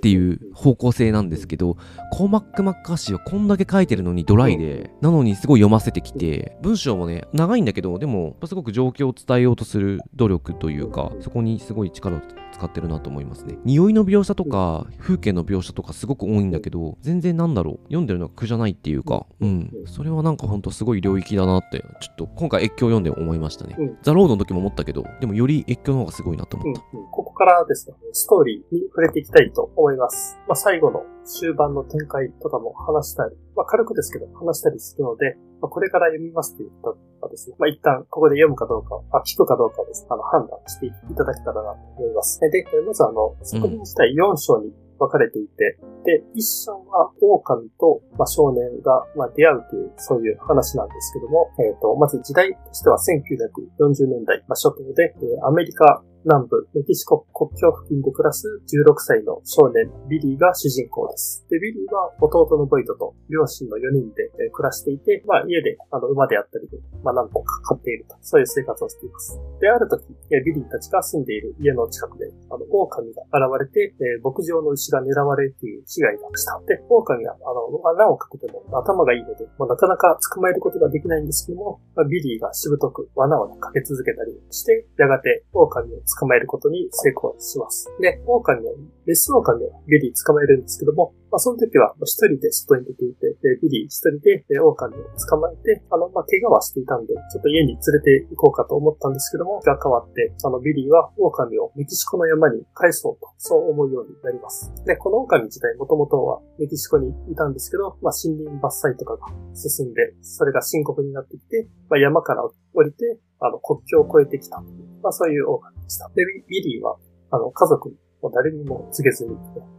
[0.00, 1.76] っていう方向性なんですけど、
[2.10, 12.20] コーマック・マッカーシーはこんだけ書いてるのにドライで、なのにすごい読ませてきて、文章もね、長いんだけど、でも、すごく状況を伝えようとする努力というか、そこにすごい力を
[12.52, 13.58] 使ってるなと思いますね。
[13.64, 19.70] 匂いの描写とか、風景の描写とかすごく多いんだけど、全然なんだろう、読んでるのは苦じゃないっていうか、うん。
[19.84, 23.76] それはなんかほんとすごい領域だなって、ちょっと今回越境読んで思いましたね。
[23.78, 26.82] うん、ザ・ロードの時も思ったけど、でもより越境の方がすごいなと思った。
[26.92, 27.06] うんうん、
[27.40, 30.36] からですね、ストーリーに触れていきたいと思います。
[30.46, 36.92] まあ、最後の終盤の展開とかも話したり、まあ、軽くですけど話したりするので、まあ、これから読みますっていう方
[37.24, 42.40] はですね、まあ、一旦ここで読むかどうか、あ、聞くかどうかです、ね、あの、判断していただけたらなと思います。
[42.40, 42.50] で、
[42.84, 61.46] まずあの、作品自体4章に分かれていて、で、一章は狼と、まあ、少年が、まあ、出会うという、そういう話なんですけども、えっ、ー、と、まず時代としては1940年代、まあ、初頭で、えー、アメリカ南部メキシコ国境付近で暮らす16歳の少年ビリーが主人公です。
[61.48, 69.40] で、ビリーは弟のボイドと両親の4人で暮らしていて、まあ家であの馬であったりで、まあ何個か飼っていると、そういう生活をしています。
[69.60, 70.04] で、ある時、
[70.44, 76.60] ビリーたちが住んでいる家の近くで、あの、狼が現れて、牧場の牛が狙われるという被害がした。
[76.66, 87.90] で、狼は、あの、罠をかけても頭がいいので、まあ、なかなか捕まえることができないんですけども、まあ、ビリーがしぶとく罠をかけ続けたりして、やがて狼を捕まえることに成功します。
[88.00, 88.72] で、狼は、
[89.06, 104.72] メス狼はビリー捕まえるんですけども、まあ、その時は一人で外に出ていて、でビリー一人で狼を捕まえて、あの、まあ、怪我はしていたんで、ちょっと家に連れて行こうかと思ったんですけども、が変わって、あの、ビリーは狼をメキシコの山に返そうと、そう思うようになります。
[104.84, 112.42] で、この狼自体もともとはメキシコにいたんですけど、まあ、森林伐採とかが進んで、それが深刻になってきて、まあ、山から
[112.74, 114.62] 降りて、あの、国境を越えてきた。
[115.02, 116.10] まあ、そういう狼でした。
[116.14, 116.96] で、ビリーは、
[117.30, 117.96] あの、家族に
[118.28, 119.36] 誰にも告げずに、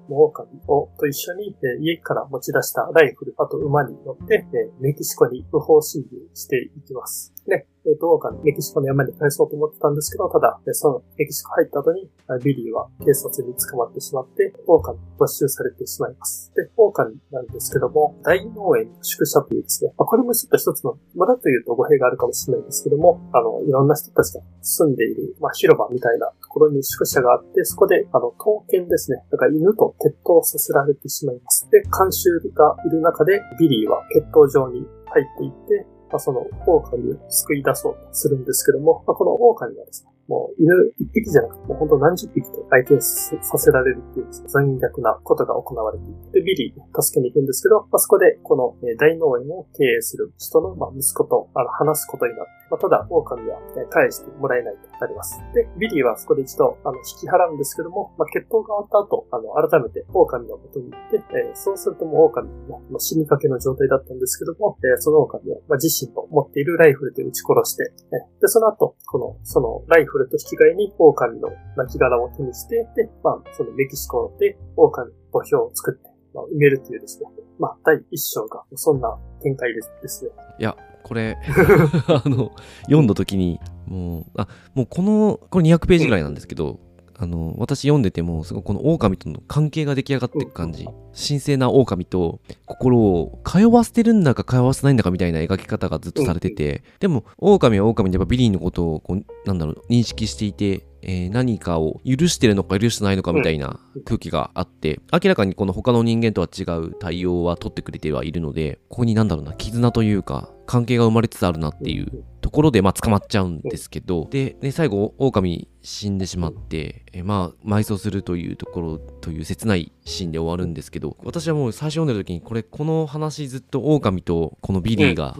[0.10, 7.34] 狼をと一緒に、え家から持ち出したライフル、あと馬に乗って、えメキシコに不法侵入していきます。
[7.46, 12.10] ね、えっ、ー、と、狼、メキシコの山に帰そうと思ってたんですけど、ただ、そのメキシコ入った後に、
[12.44, 16.52] ビリーは警察に捕まってしまって、狼没収されてしまいます。
[16.56, 31.68] で、狼なんですけども、大農園宿舎というですね、まあ、これもちょっと一つの村というと語弊があるかもしれないんですけども、あの、いろんな人たちが住んでいる、まあ、広場みたいなところに宿舎があって、そこで、あの、闘犬ですね、だから犬と決闘させられてしまいます。
[31.72, 53.60] で、観衆がいる中で、ビリーは決闘場に入っていって、まあ、その狼を救い出そうとするんですけども、まあ、この狼はですね、もう犬一匹じゃなくて、もう本当何十匹と相手にさせられるっていう残虐なことが行われていて、ビリーを助けに行くんですけど、まあ、そこでこの大農園を経営する人の息子と話すことになって、まあ、ただ狼は
[53.92, 55.44] 返してもらえないとなります。
[55.54, 67.92] で、ビリーはそこで一度あの引き払うんですけども、まあ、決闘が終わった後、あの改めて狼の元に行って、えー、そうするともう狼は、ね、死にかけの状態だったんですけども、えー、その狼は、まあ、自身の持っているライフルで撃ち殺して、
[68.40, 77.28] で、その後、この、そのライフルと引き換えに狼の亡骸を手にして、で、まあ、そのメキシコで狼の墓標を作って、まあ、埋めるというですね、
[77.60, 80.32] まあ、第一章が、そんな展開ですですね。
[80.60, 81.38] いや、これ
[82.08, 82.52] あの、
[82.84, 86.80] 読んだ時に、もう、あ、もうこの、これ200ページぐらいなんですけど、
[87.22, 90.88] あの、私読んでても、すごいこの狼との関係が出来上がっていく感じ。
[91.14, 125.36] 神聖な狼と心を通わせてるんだか通わせないんだかみたいな描き方がずっとされてて、でも、狼は狼でやっぱビリーのことをこう、なんだろう、認識していて、えー、何かを許してるのか許してないのかみたいな空気があって、明らかにこの他の人間とは違う対応は取ってくれてはいるので、ここになんだろうな、絆というか、関係が生まれつつあるなっていうところで、まあ、捕まっちゃうんですけど、で、ね、最後、狼死んでしまって、えまあ、埋葬するというところという切ないシーンで終わるんですけど、私はもう最初読んでる時に、これ、この話ずっと狼とこのビリーが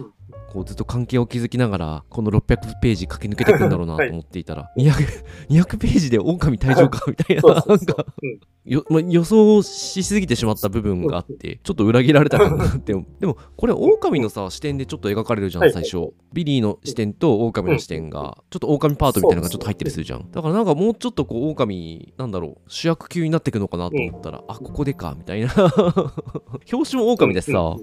[0.52, 8.04] こうずっと関係を築きながら、この600ページ駆け抜けていくんだろうなと思っていたら、はい、200, 200ページで狼退場かみたいな、なんか、
[8.66, 12.92] 予想しすぎてしまった部分があって、ちょっと裏切られたかなって。
[13.18, 16.12] でも、これ、狼のさ、視点でちょっと描かれるじゃん、最初。
[16.34, 20.30] ビリーの視点と狼の視点が、ちょっと狼パートみたいなのがちょっと入ったりするじゃん。
[20.30, 25.48] だからなんかもうちょっとこう、狼、なんだろう、主役級になっていくのかなと思ったら、あ、ここでか、みたいな。
[26.72, 27.76] 表紙も狼でさ、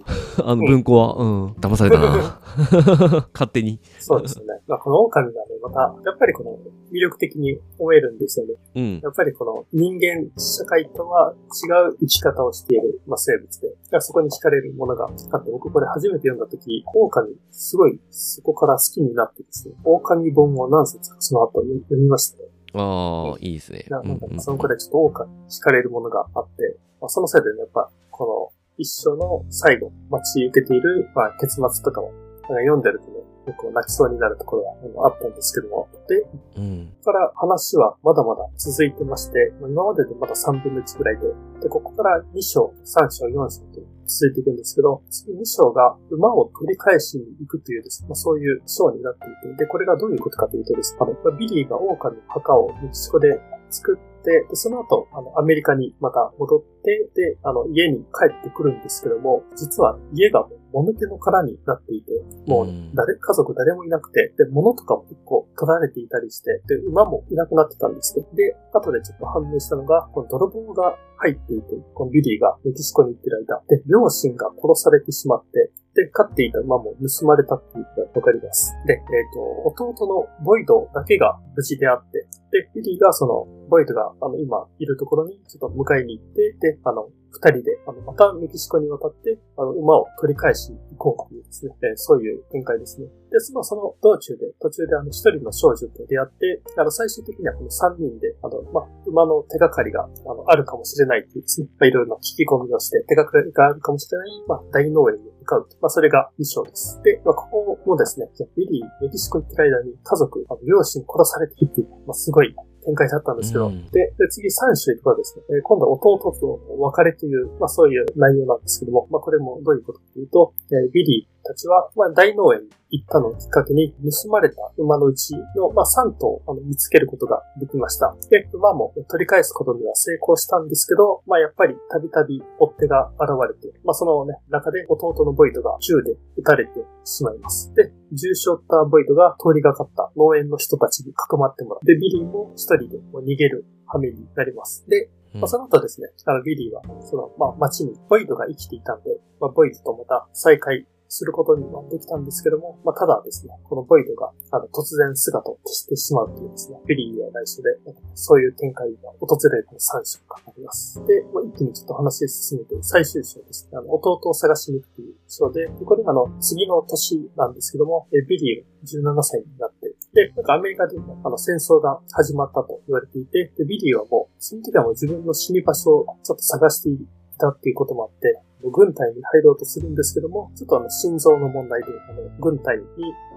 [0.44, 2.40] あの文庫は、うん、騙されたな。
[3.34, 3.80] 勝手に。
[4.00, 4.46] そうですね。
[4.68, 6.58] まあ、この狼がね、また、やっぱりこの
[6.92, 8.54] 魅力的に思えるんですよね。
[8.76, 9.00] うん。
[9.02, 22.50] やっぱりこの人間社会とは違う生き方をしている、まあ、生物で、そこに惹かれるものがあって、僕これ初めて読んだ時、狼、すごいそこから好きになってですね、狼本を何冊かその後読みましたね。
[22.74, 23.86] ああ、いいですね。
[23.90, 32.12] なんかそのくらいちょっと狼に惹かれるものがあって、まあ、そのせいでね、やっぱ、この一生の最後、待ち受けている、まあ、結末とかも
[32.56, 34.64] 読んでるとね、結構泣きそうになるところ
[35.02, 35.88] があったんですけども。
[36.08, 36.26] で、
[36.58, 41.28] うん、から話はまだまだ続いてまして、今まででまだ3分の1ぐらいで、
[41.62, 62.12] で、ここから2章、3章、4章と続いていくんですけど、次2章が馬を取り返しに行くというですね、まあ、そういう章になっていて、で、これがどういうことかというとですね、あの、ビリーが狼の墓をメキシコで作って、で、その後、あの、アメリカにまた戻って、で、あの、家に帰ってくるんですけども、実は家がもぬけの殻になっていて、
[62.48, 78.74] もう誰、家族誰もいなくて、で、物とかも結構取られていたりして、で、馬もいなくなってたんですけど、で、後でちょっと判明したのが、この泥棒が入っていて、このビリーがメキシコに行ってる間、で、両親が殺されてしまって、で、飼っていた馬も盗まれたっていうのがわかります。
[78.86, 93.08] で、えっ、ー、と、弟のボイドだけが無事であって、で、ビリーがその、ボイドが、あの、今いるところにちょっと迎えに行って、で、あの、二人で、あの、またメキシコに渡って、あの、馬を取り返しに行こうというですね、えー、そういう展開ですね。
[93.30, 105.78] で、その、その道中で、途中であの、一人の少女と出会って、あの、最終的にはこの三人で、あの、まあ、馬の手がかりが、あの、あるかもしれないっていうですね、まあ、いろいろな聞き込みをして、手がかりがあるかもしれない、まあ、大農園に向かうと。
[105.82, 107.00] まあ、それが一章です。
[107.04, 113.86] で、まあ、ここもですね、ビリー、メキシコに行ってる間に家族、あの両親殺されていって、まあ、すごい展開だったんですけど、うん。
[113.92, 128.16] でで、次3種とはですね、えー今度は弟との別れという、まあそういう内容なんですけども、まあこれもどういうことかというと、えービリーたちは、まあ大農園に行ったのをきっかけに、盗まれた馬のうちの、まあ3頭あの見つけることができました。
[128.30, 136.72] で、馬も取り返すことには成功したんですけど、まあやっぱりたびたび追っ手が現れて、まあそのね、中で弟のボイドが銃で撃たれて
[137.04, 137.74] しまいます。
[137.74, 141.86] で、重傷を負ったボイドが通りがかった農園の人たちにかくまってもらう。
[141.86, 144.86] で、ビリーも一人で逃げる羽目になります。
[144.88, 157.70] で、うんまあ、その後ですね、あの、ビリーは、その、まあ、街にボイドが生きていたんで、まあ、ボイドとまた再会することにはできたんですけども、まあ、ただですね、このボイドが、あの、突然姿を消してしまうというですね、ビリーには内緒で、
[158.14, 161.04] そういう展開が訪れる3章があります。
[161.08, 182.84] で、まあ、一気にちょっと話進めて、最終章ですね、あの、弟を探しに行くという章で、でこれあの、次の年なんですけども、えビリーが17歳になって、で、なんかアメリカでもあの戦争が始まったと言われていて、でビリーはもう、その時はもう自分の死に場所をちょっと探していたっていうこともあって、軍隊に入ろうとするんですけども、ちょっとあの心臓の問題で、あの軍隊に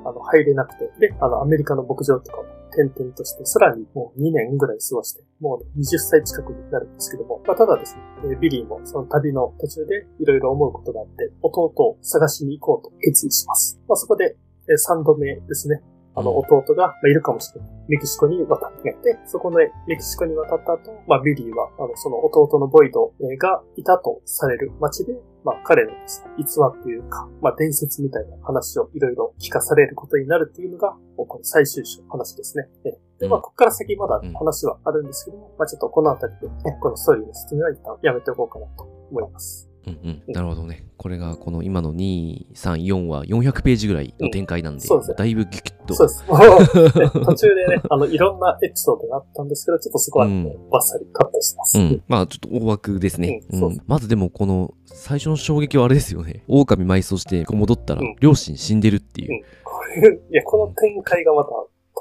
[0.05, 13.79] あの入れなくて、で、あのアメリカの牧場とかも転々として、さらにもう2年ぐらい過ごして、もう、ね、20歳近くになるんですけども、まあ、ただですね、ビリーもその旅の途中でいろいろ思うことがあって、弟を探しに行こうと決意します。
[13.89, 14.37] まあ、そこで、
[14.69, 15.83] え3度目ですね、
[16.15, 17.71] あの、弟がまあいるかもしれない。
[17.89, 32.69] メキシコに渡ってで、そこのメキシコに渡った後、まあ、ビリーは、あの、その弟のボイドえーがいたとされる街で、まあ、彼のですね、逸話というか、まあ、伝説みたいな話をいろいろ聞かされることになるっていうのが、もうこの最終章の話ですね。
[32.85, 39.72] えで、まあ、ここから先まだ話はあるんですけども、まあ、ちょっとこのあたりで、ね、このストーリーの説明は一旦やめておこうかなと思います。
[39.87, 40.85] うんうん、なるほどね。
[40.97, 45.95] これがこの今の2、3、4は400ページぐらいの展開なんで、うんでだいぶギュギュッと。
[45.95, 47.11] そうです。
[47.25, 51.79] 途中でね、 あの、いろんなエピソードがあったんですけど、ちょっとそこはね、バッサリカットしてます。
[51.79, 52.03] うん。
[52.07, 53.41] まあちょっと大枠ですね。
[53.87, 56.45] まずでもこの最初の衝撃はあれですよね。
[56.47, 59.45] 狼埋葬して戻ったらうん両親死んでるっていう。
[59.65, 61.51] これ、いや、この展開がまた、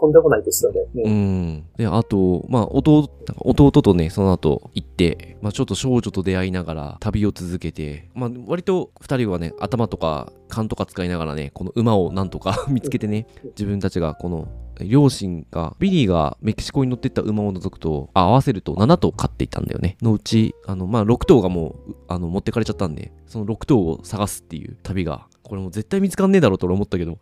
[0.02, 0.82] とんでもないですよね。
[0.96, 1.66] うん。
[1.78, 14.48] で、あと、まあ、弟、弟とね、その後行って、まあ、ちょっと少女と出会いながら旅を続けて、まあ、割と二人はね、頭とか勘とか使いながらね、この馬をなんとか 見つけてね、自分たちがこの、
[14.80, 19.96] 両親が、ビリーがメキシコに乗ってった馬を除くと、あ合わせると7頭飼っていたんだよね。
[20.02, 27.18] のうち、あの、まあ、6頭がもう、あの、持ってかれちゃったんで、その6頭を探すっていう旅が、これもう絶対見つかんねえだろうと俺思ったけど。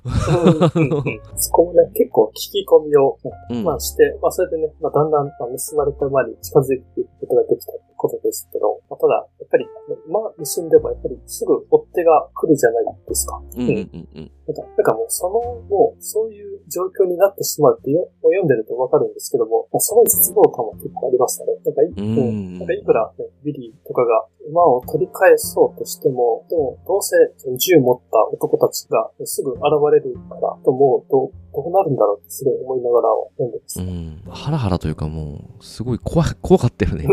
[1.35, 3.17] そこもね、結構聞き込みを、
[3.49, 3.63] うん。
[3.63, 9.67] まあして、まあそれでね、まあだんだんまあ盗まれた馬に近づいていくことができたことですけど、まあ、ただ、やっぱり、
[10.07, 13.41] 馬盗んでもやっぱりすぐ追っ手が来るじゃないですか。
[13.55, 14.31] うんうんうんうん。
[14.49, 21.53] なんか、なんかもうその、もう、そういう状況になってしまうってよ読んでるとわかるんですけども、まあ、その絶望感も結構ありましたね。
[21.63, 27.15] なんかい、うんうんなんかいくら、ね、ビリーとかが馬を取り返そうとしても、でも、どうせ
[27.57, 29.61] 銃持った男たちがすぐ現
[29.93, 33.79] れるからと思うと、どうなるんだろうってすごい思いながら読んでます。
[33.81, 37.07] うん、ハラハラというかもう、すごい怖い、怖かったよね。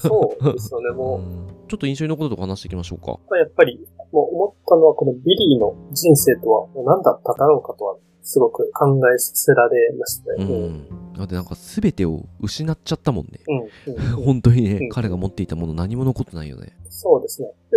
[0.00, 1.20] そうですよね、うもう。
[1.20, 3.18] んちょっと印象に残るとこ話していきましょうか。
[3.28, 3.78] まあやっぱり、
[4.12, 10.44] もう思ったのは、このビリーの人生とは何だっただろうかとは、すごく考えさせられましたうね。
[10.44, 11.12] うん。
[11.12, 11.12] ん。
[11.14, 13.40] だってなんか全てを失っちゃったもんね。
[13.86, 13.94] うん。
[13.94, 16.74] うんうん本当にね、うん彼が持っていたもの何も残ってないよね。
[16.88, 17.48] そうですね。
[17.70, 17.76] で、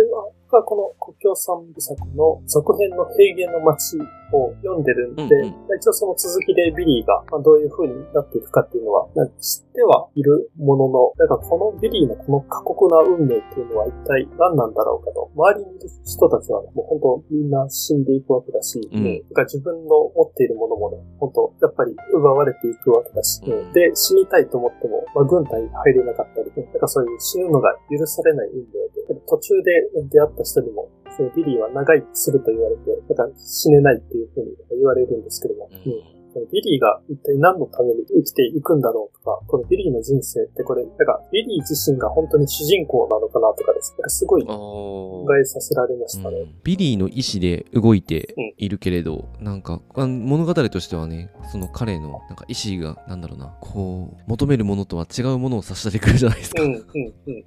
[0.50, 3.98] まあ、この国境三部作の続編の平原の街
[4.32, 5.50] を読んでるんで、うんうん。
[5.50, 19.22] まあ一応その続きでビリーがまあどういう風になっていくかっていうのは、まあ知ってはいるものの、だからこのビリーのこの過酷な運命っていうのは一体何なんだろうかと、周りにいる人たちは、ね、もう本当みんな死んでいくわけだし、うん。
[19.48, 23.72] 自分の持っているものもね、本当やっぱり奪われていくわけだし、うん。
[23.72, 29.70] で、死にたいと思っても、まあ、軍隊に入れなかったり、ね、だからそういう死ぬのが許されない運命で、途中で
[30.10, 30.88] 出会った人にも、
[31.18, 36.17] そのビリーは長生きすると言われて、だか死ねないっていうふうに言われるんですけども、うん。
[36.34, 43.92] うんビリーが一体何のために生きていくんだろうとか、このビリーの人生ってこれ、なんかビリー自身が本当に主人公なのかなとかです。
[43.92, 46.46] ね、なんかすごいあ考ーえさせられましたね。
[46.62, 53.54] ビリーの意思で動いているけれど、なんかあ物語としてはねその彼のなんか意思がなんだろうな。
[53.60, 56.62] こう求めるものとは違うものを差し出てくるじゃないですか。
[56.62, 56.82] うん、うん、
[57.26, 57.44] うん。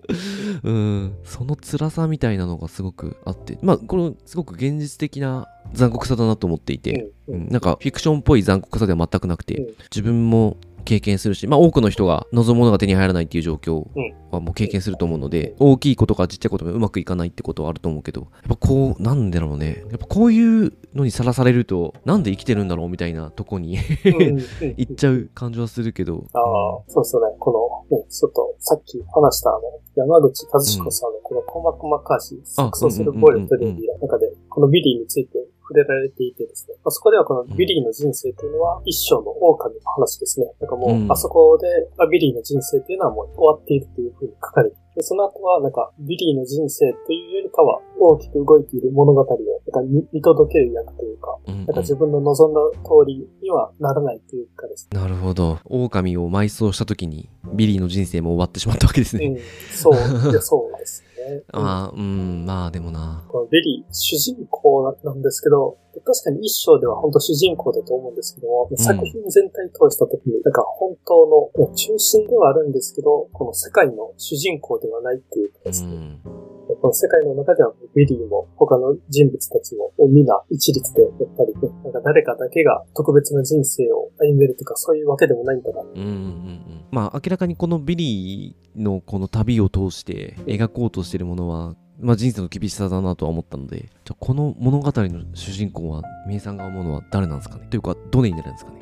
[0.63, 0.71] う
[1.07, 1.17] ん。
[1.23, 3.57] その辛さみたいなのがすごくあって。
[3.61, 9.75] まあこのすごく現実的な残酷さだなと思っていて、なんかフィクションっぽい残酷さでは全くなくて、うん。
[9.91, 14.13] 自分も経験するし、まあ多くの人が望むものが手に入らないっていう状況うん。
[14.31, 19.83] はもう経験すると思うので、大きいことかちっちゃいこともうまくいかないってことはあると思うけど、やっぱこう、なんだろうね。
[19.89, 23.77] やっぱこういうのにさらされると、なんで生きてるんだろうみたいなとこに
[24.77, 26.25] 行っちゃう感じはするけど。
[26.33, 26.41] ああ、
[26.87, 27.35] そうですよね。
[27.39, 29.61] この、ね、ちょっと、さっき話したあの、
[29.95, 35.39] 山口和彦さんのこのコーマック・マッカーシー、錯綜する暴力と倫理の中で、このビリーについて
[35.71, 40.51] 触れられていてですね、まあ、そこではこのビリーの人生というのは一生の狼の話ですね。
[40.59, 41.67] なんかもう、あそこで、
[41.97, 54.99] あビリーの人生というのはもう終わっているというふうに書かれてで、その後は、なんか、ビリーの人生というよりかは、大きく動いている物語を、なんか見届ける役というか、なんか自分の望んだ通りにはならないというかですね。
[54.99, 55.59] なるほど。
[55.65, 59.27] 狼を埋葬した時に、ビリーの人生も終わってしまったわけですね。
[59.27, 59.37] うん、
[59.71, 61.43] そう、そうですね。
[61.51, 63.23] ああ、うん、まあでもな。
[63.27, 75.89] このビリー、主人公なんですけど、確かに一章では本当主人公だと思うんですけども、うん、作品全体通した時に、なんか本当の中心ではあるんですけど、この世界の主人公ではないっていうかですね。
[76.25, 85.81] うんこの世界の中ではビリーも他の人物たちも皆一律で、やっぱりね、なんか誰かだけが特別な人生を歩んでるとかそういうわけでもないんだな。
[85.81, 86.85] うんうんうん。
[86.89, 97.67] まあ明らかにこのビリーのこの旅を通して描こうとしているものはまあ、人生の厳しさだなとは思ったので、じゃこの物語の主人公は、みえさんが思うのは誰なんですかね？
[97.69, 98.79] というか、どれになるんですかね？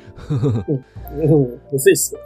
[1.16, 2.20] うん、むずいっすよ。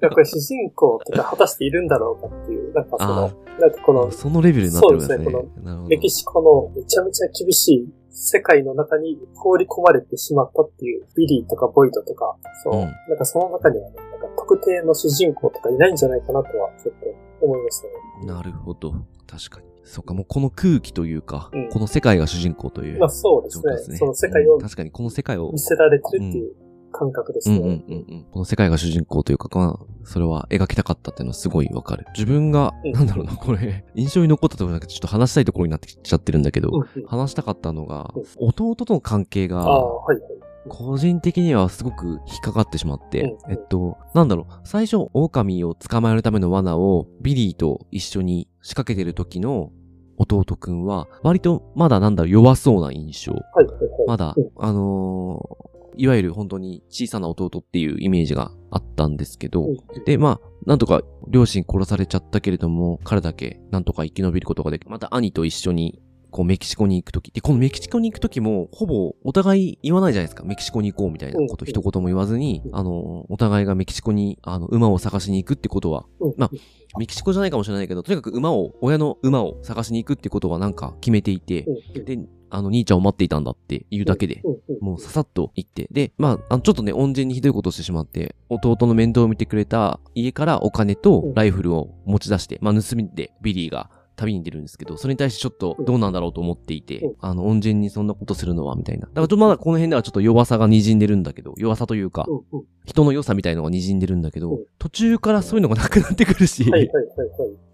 [0.00, 3.14] やこれ主人公とか果たしているんだろうかっていう、なんかその、
[3.60, 5.16] なんかこの、そのレベルになってるんですね。
[5.16, 16.94] そうですね、この、メキシコのめちゃめちゃ厳しい世界の中に放り込まれてしまったっていう、ビリーとかボイドとか、そう、うん、なんかその中にはね、なんか特定の主人公とかいないんじゃないかなとは、ちょっ
[17.40, 18.26] と思いましたね。
[18.26, 18.94] なるほど。
[19.26, 19.66] 確かに。
[19.84, 22.98] そうか、もうこの空気というか、うん、この世界が主人公という。
[22.98, 23.96] まあそうですね。
[23.96, 26.54] その世界を、うん、確かにこの世界を見せられてるっていう
[26.92, 27.58] 感覚ですね。
[27.58, 28.26] うんうんうんうん。
[28.30, 32.06] この世界が主人公というか、まあ、それは描きたかったっていうのはすごいわかる。
[32.14, 49.70] 自分が、うん、なんだろうな、これ、印象に残ったところだけちょっと話したいところになってきちゃってるんだけど、うんうん、話したかったのが、弟との関係が、はいはい個人的にはすごく引っかかってしまって、えっと、なんだろう、最初、狼を捕まえるための罠をビリーと一緒に仕掛けてる時の
[50.18, 53.34] 弟くんは、割とまだなんだろう、弱そうな印象。
[54.06, 59.66] まだ、あのー、いわゆる本当に小さな弟っていうイメージがあったんですけど、
[60.04, 66.02] で、まあ、なんとか両親殺されちゃったけれども、彼だけなんとか生き延びることができ、また兄と一緒に
[66.36, 67.32] こうメキシコに行くとき。
[67.32, 70.44] で、このメキシコに行くときも、ほぼお互い言わないじゃないですか。
[70.44, 76.04] メキシコに行こうみたいなこと一言も言わずに、あの、お互いがメキシコに、あの、馬を探しに行くってことは、
[76.36, 76.50] まあ、
[76.98, 81.64] メキシコじゃないかもしれないけど、とにかく馬を、親の馬を探しに行くってことはなんか決めていて、
[82.04, 82.18] で、
[82.50, 84.42] あの、兄ちゃんを待っていたんだっていうだけで、
[84.82, 99.02] もうささっと行って、で、まあ、あのちょっとね、恩人にひどいことをしてしまって、弟の面倒を見てくれた家からお金とライフルを持ち出して、まあ、盗みでビリーが旅に出るんですけど、それに対してちょっとどうなんだろうと思っていて、あの、恩人にそんなことするのは、みたいな。
[99.02, 102.26] だからちょっとまだこの辺ではちょっと弱さが滲んでるんだけど、弱さというか、
[102.86, 106.64] 人の良さみたいのが滲んでるんだけど、途中からそういうのがなくなってくるし、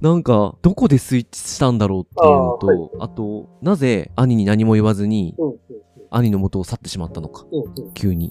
[0.00, 5.36] なんか、どこでスイッチしたんだろうっていうのと、あと、なぜ兄に何も言わずに、
[6.10, 7.46] 兄の元を去ってしまったのか、
[7.94, 8.30] 急に。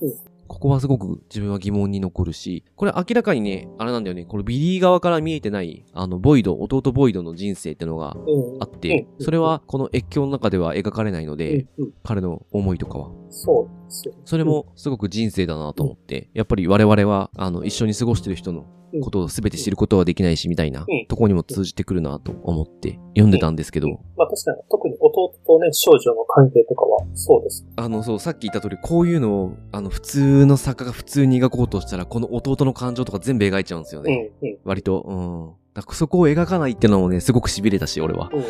[0.52, 8.18] ここはすごく自分は疑問に残るし、これ明らかにね、あれなんだよね、このビリー側から見えてない、あの、ボイド、弟ボイドの人生ってのが
[8.60, 11.68] あって、それはこの越境の中では描かれないので、
[12.04, 13.12] 彼の思いとかは。
[13.32, 14.14] そうですよ。
[14.26, 18.66] それもすごく人生だなと思って、やっぱり我々は、あの、一緒に過ごしてる人の
[19.02, 23.88] ことを全て知ることはできないし、みたいな、とこにも通じてくるなと思って読んでたんですけど。
[24.18, 27.66] まあ確かに、特に弟とね、少女の関係とかは、そうです。
[27.78, 34.32] あの、そう、さっき言った通り、こういうのを、あの、普通の作家が普通に描こうとしたら、この弟の感情とか全部描いちゃうんですよね。
[34.42, 35.61] うん、うん、割と、うん。
[35.74, 38.30] だそこを描かないってのもね、すごく痺れたし、俺は。
[38.34, 38.42] うん、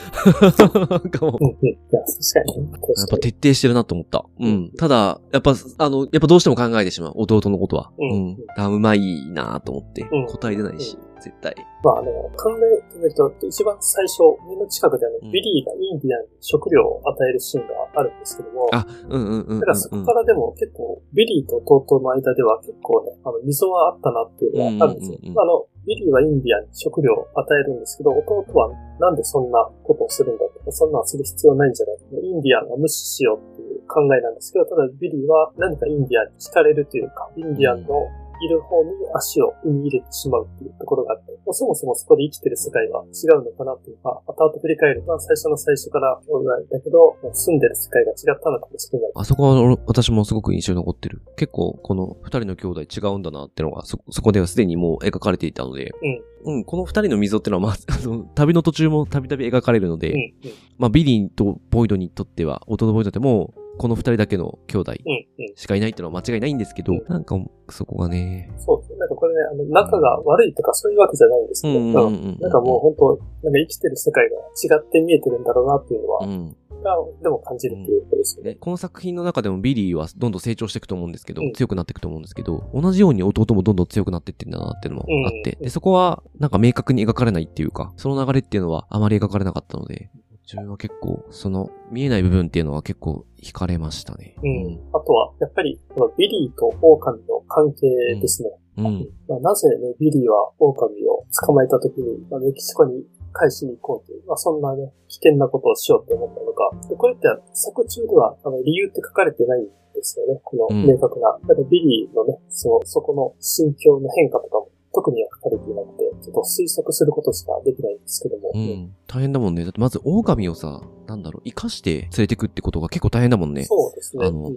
[0.90, 1.46] なんかもう。
[1.46, 2.72] うん、いや、確かに。
[2.72, 4.26] やっぱ徹底してるなと思った。
[4.40, 4.72] うん。
[4.72, 7.92] ただ、やっぱ、あの、やっぱどうしても考えてしまう、弟のことは。
[8.00, 8.38] うん。
[8.58, 10.98] うん、うまいなと思って、答え出ないし。
[11.22, 11.56] 絶対。
[11.84, 25.18] まあ、あの、考えてみると、一番最初、家の近くであの、うん、ビリーがインディアンに食料を与えるシーンがあるんですけども、あ、うんうんうん、だからそこからでも結構、ビリーと弟の間では結構ね、あの、溝はあったなっていうのはあるんですよ。
[25.22, 28.70] うんうんうん、あの、ビリーはインディアンに食料を与えるんですけど、弟は
[29.00, 32.04] なんでそんなことをするんだとか、そんなする必要ないんじゃないか。
[32.22, 38.08] インディアンは無視しようっていう考えなんですけど、ただビリーは何かインディアンに惹かれるというか、インディアンの
[38.42, 49.12] いる方に足を踏み入れてしまうっていうところがあって、そもそもそこで生きてる世界は違うのかなっていうか、後々振り返ると最初の最初から同じだけど、住んでる世界が違ったのかもしれない。
[49.16, 51.22] あそこは私もすごく印象に残ってる。
[51.38, 56.22] 結構この二人の兄弟違うんだなってのがそ、そこではすでにもう描かれていたので、うん。
[56.44, 60.34] うん、この二人の溝ってのは、まあ、 あの、旅の途中もたびたび描かれるので、うんうん、
[60.78, 65.56] まあ、ビリーとボイドにとっては、弟ボイドでも、この二人だけの兄弟うんうん。
[65.56, 67.36] しかいないっていうのは間違いないんですけど、うんなんか
[67.70, 69.00] そこがね、そうですね。
[69.00, 73.08] なんかこれね、あの、仲が悪いとかそういうわけじゃないんですけど、うんうんうんうんなんかもう本当、
[73.42, 74.38] なんか生きてる世界が
[74.78, 76.56] 違って見えてるんだろうなっていうのは、うん。
[76.84, 78.52] がでも感じるっていうことですよね。
[78.52, 90.10] で、この作品の中でもビリーはどんどん成長していくと思うんですけど、うん強くなっていくと思うんですけど、同じように弟もどんどん強くなっていってるんだなっていうのもあって、うんで、そこはなんか明確に描かれないっていうか、その流れっていうのはあまり描かれなかったので、
[90.46, 94.36] 自分は結構、その見えない部分っていうのは結構惹かれましたね。
[94.44, 94.80] うん。
[94.94, 97.88] あとは、やっぱり、このビリーと狼の関係
[98.20, 98.50] ですね。
[98.78, 98.86] うん。
[98.86, 99.10] うん。
[99.28, 106.72] まあ、なぜね、ビリーは狼を捕まえた時に、まあ、メキシコに返しに行こうという、まあ、そんなね、危険なことをしようって思ったのか。
[106.90, 110.40] でこれって作中では、あの、理由って書かれてないんですよね。
[110.44, 111.38] このうん明確な。
[111.48, 118.52] だからビリーのね、その、そこの心境の変化とかも特には書かれていなくて、ちょっと推測することしかできないんですけども。
[118.54, 118.96] うん。
[119.08, 119.64] 大変だもんね。
[119.64, 123.64] だってまず狼をさ、なんだろう、生かして連れてくってことが結構大変だもんね。
[123.66, 124.26] そうですね。
[124.26, 124.56] あのうん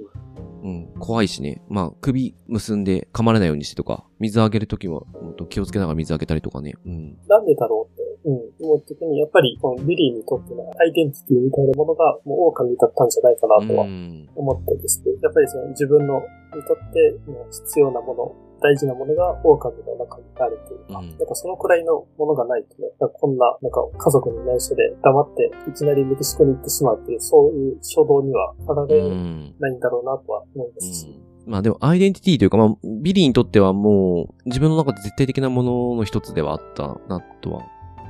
[0.64, 0.88] うん。
[0.98, 1.60] 怖いしね。
[1.68, 6.72] まあ、首結んで噛まれないようにしてとか、水あげるときも、ほんと気をつけながら水あげたりとかね。
[6.86, 7.18] うん。
[7.28, 15.12] なんでだろうって、うん、思うときに、やっぱり、このビリーにとってのアイデンティティみたいなものが、もう狼だったんじゃないかなとはうん思ってですね。
[15.22, 16.22] やっぱりその自分の、
[16.56, 29.54] にとっての必要なもの、大事なものが狼の中にあるというか、うんなんかそのくらいのものがないとね、なんかこんな、なんか家族に内緒で黙って、いきなりメキシコに行ってしまうっていう、そういう衝動には駆られうん。
[29.60, 31.20] ないんだろうなとは思いますし。
[31.46, 37.62] まあでも、アイデンティティというか、まあ、ビリーにとってはもう、自分の中で絶対的なものの一つではあったな、とは、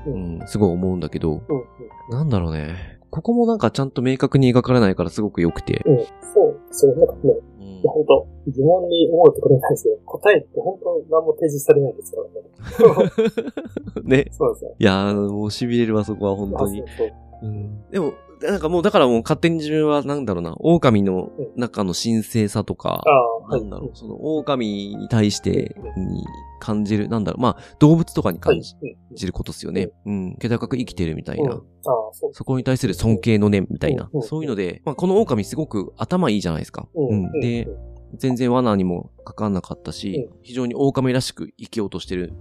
[0.07, 0.11] う。
[0.11, 1.64] うんん、すごい思うんだけど、うん、うん。
[2.11, 2.94] なんだろうね。
[3.11, 5.82] ここもなんかちゃんと明確に描かれないからすごく良くて。
[5.86, 6.94] うん、そうですね。
[6.94, 7.53] なんかね、う
[7.85, 9.99] んいや本当疑問に思うところなんですよ。
[10.07, 12.18] 答えって本当何も提示されないですか
[14.03, 14.24] らね。
[14.24, 14.28] ね。
[14.32, 14.74] そうですよ。
[14.78, 16.82] いやー、もう痺れるわ、そこは本当に。
[16.82, 23.03] あそうそううんでも、なんかもう、だからもう勝手に自分は、なんだろうな、狼の中の神聖さとか。
[23.51, 26.24] ないんだろう、その狼に対してに
[26.61, 28.62] 感じる、なんだろう、まあ、動物とかにはい。
[28.62, 28.62] 感
[29.14, 29.91] じることですよね。
[30.07, 30.37] うん。
[30.39, 31.49] 気高く生きてるみたいうん。
[31.49, 31.61] な。
[32.32, 34.22] そこに対する尊敬の念みたいなうん。
[34.22, 36.89] そういうので、まあ、この狼すごく頭いいじゃないですか。
[36.95, 37.41] うんうん。
[37.41, 37.68] で、
[38.16, 42.32] 全然罠にもかかんなかったし、非常に狼らしく生きようとしてる。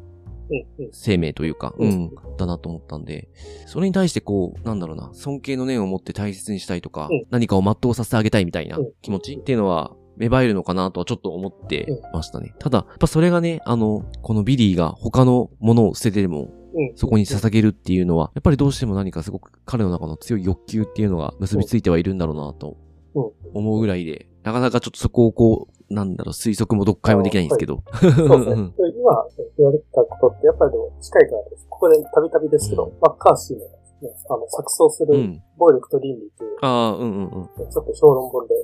[0.92, 3.30] 生命というか、ううんん、だなと思ったんで、
[3.66, 7.26] それに対してこう、なんだろうな、尊敬の念を持って大切にしたいとか、うん。
[7.30, 8.92] 何かを全うさせてあげたいみたいなうん。
[9.02, 12.54] 気持ちっていうのは、芽生えるのかなとはちょっと思ってましたね。
[12.60, 16.92] ただ、やっぱそれがね、あの、このビリーが他のものを捨ててでも、うん。
[16.96, 22.78] そこに捧げるっていうのは、やっぱりどうしても何かすごく彼の中の強い欲求っていうのが結びついてはいるんだろうなと
[23.16, 23.32] うん。
[23.54, 27.84] 思うぐらいで、なかなかちょっとそこをこう、なんだろう、推測も読解もできないんですけど。
[27.94, 28.12] そう
[28.46, 28.74] ですね。
[28.76, 29.26] で今
[29.58, 31.68] 言われてたことって、やっぱりでも近いからです。
[31.70, 35.42] ここでたびたびですけど、うんマッカーシーの、ね、あの、錯綜するうん。
[35.58, 37.70] 暴力と倫理という、ああ、うんうんうん。
[37.70, 38.56] ちょっと評論本で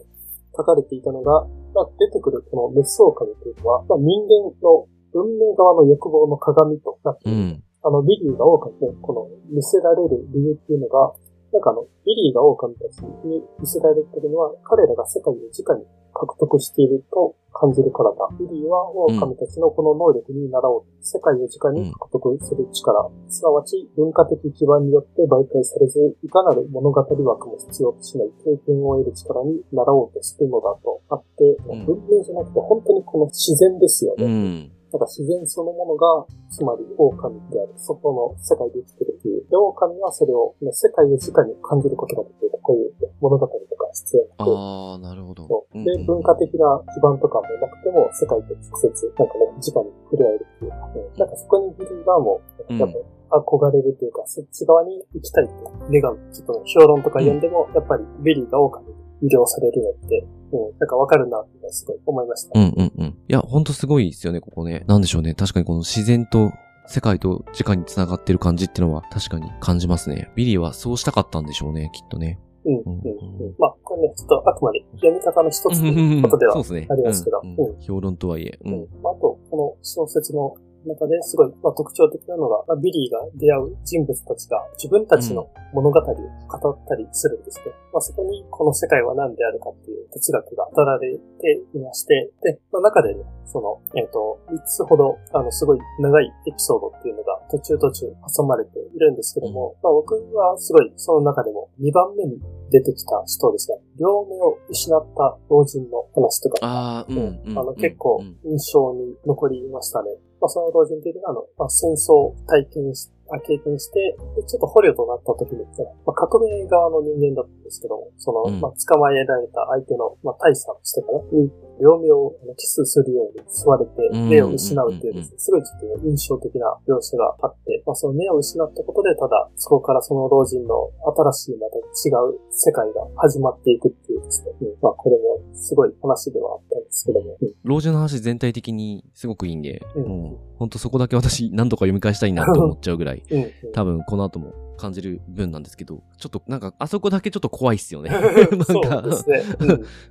[0.58, 7.38] 書かれていたのが、まあ、出てくるこのメスオオカミというのは、まあ、人間の文明側の欲望の鏡となっている。
[7.38, 7.64] うん。
[7.82, 11.14] あの、ビリーが狼にこの魅せられる理由っていうのが、
[11.52, 18.30] なんかあの、ビリーが狼たちに魅せられてるのは、彼らが世界を直に獲得していると感じるからだ。
[18.38, 20.84] ビリーは狼たちのこの能力に習おう。
[21.02, 23.10] 世界を直に獲得する力。
[23.30, 34.26] すなわち、文化的基盤によって媒介されず、いかなる物語枠も必要としない経験を得る力に習おうとするのだとあって、ん文明じゃなくて本当にこの自然ですよね。
[34.26, 34.72] うん。
[34.92, 39.46] なんか自然そのものが、つまり狼である、外の世界で生きてるという。
[39.50, 42.50] で、狼はそれを、ね、世界を直に感じることができる。
[42.62, 44.44] こういう物語とか必要なくて。
[44.44, 45.48] ああ、なるほど。
[45.48, 52.96] そうで、文化的な基盤とかもなくても、世界と直接、なんかね、直に触れ合えるっていうか、ね、なんかそこにビリー側も、うんやっぱ
[53.32, 55.54] 憧れるというか、そっち側に行きたいと
[55.92, 56.18] 願う。
[56.34, 62.60] ちょっとね、評論とか読んでも、やっぱりビリーが狼に魅了されるのって、うん、なんかわかるなってすごい思いました。
[62.60, 63.06] うんうんうん。
[63.06, 64.84] いや、ほんとすごいですよね、ここね。
[64.88, 65.34] なんでしょうね。
[65.34, 66.52] 確かにこの自然と
[66.88, 70.32] 世界と直に繋がってる感じっていうのは確かに感じますね。
[70.36, 72.40] ビリーはそうしたかったんでしょうね、きっとね。
[72.66, 73.56] うん、うん、うん。
[73.58, 76.54] まあ、これね、ちょっとあくまで読み方の一つということでは。
[76.54, 78.58] ありますけどうんうんうん評論とはいえ。
[78.66, 78.88] ううんん。
[79.02, 80.56] まあ、あと、この小説の
[80.86, 87.66] 中ですごい、まあ、特徴的なのが、まあ、ビリーが出会う人物たちが自分たちの物語を語ったりするんですね。
[87.94, 98.06] まあ、そこにこの世界は何であるかっていう哲学が語られていまして、で、まあ、中でね、その、えっ、と、3つほど、あの、すごい長いエピソードっていうのが途中途中
[98.38, 102.40] 挟まれているんですけども、まあ、僕はすごいその中でも2番目に
[102.70, 103.78] 出てきた人ですね。
[104.00, 107.18] 両目を失った老人の話とか、ああ、うん。
[107.18, 110.10] うんあの、結構うん印象に残りましたね。
[110.42, 113.12] まあ、その老人というのは、あの、まあ、戦争を体験し
[113.46, 114.18] 経験して、
[114.48, 115.62] ちょっと捕虜となった時に、
[116.06, 121.52] まあ、革命側の人間だったんですけども、その、うん、まあ、捕まえられた相手の、まあ、大佐の人かな、に
[121.82, 130.92] 両目をキスするように吸われて、目を失うっていうですね、すごいちょっと印象的な描写があって、まあ、その目を失ったことで、ただ、そこからその老人の
[131.34, 137.38] 新しいまた違う世界が始まっていくっていうですね、うん、まあ、これもすごい話ではあったんですけども。
[137.42, 148.10] うん、老人の話全体的にすごくいいんで、うん、本当そこだけ私何度か読み返したいなと思っちゃうぐらい、うん、多分この後も感じる分なんですけど、ちょっとなんか、あそこだけちょっと怖いっすよね。
[148.12, 149.44] なんか、そうですね。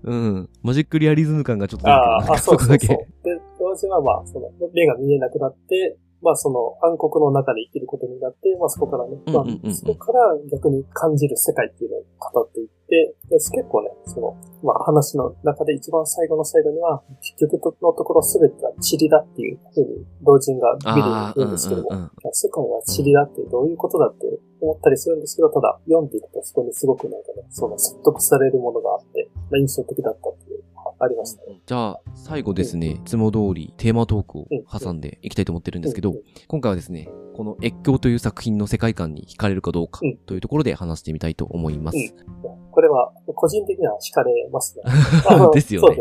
[0.05, 0.51] うん、うん。
[0.63, 2.87] マジックリアリズム感がちょっと出るけど、あそこだけ。
[2.87, 2.97] で、
[3.59, 21.91] 同時はまあ、その、目が見えなくなって、まあその暗黒の中で生きることになって、まあそこからね、まあそこから逆に感じる世界っていうのを語っていって、で結構ね、その、まあ話の中で一番最後の最後には、結局のところ全てが塵だっていうふうに老人がビルに言うんですけども、
[22.33, 24.27] 世界は塵だってどういうことだって
[24.61, 30.48] 思ったりするんですけど、ただ読んでいくとそこにすごくなんかね、その説得されるものがあって、まあ印象的だったっ
[31.01, 31.61] ありましたね。
[31.67, 36.15] じゃあ、最後ですね、いつも通りテーマトークを挟んでいきたいと思ってるんですけど、
[36.49, 41.99] 今回はですね、この越境という作品の世界観に惹かれるかどうかというところで話してみたいと思います。
[42.79, 44.85] これは、個人的には惹かれますね。
[45.53, 45.97] ですよね。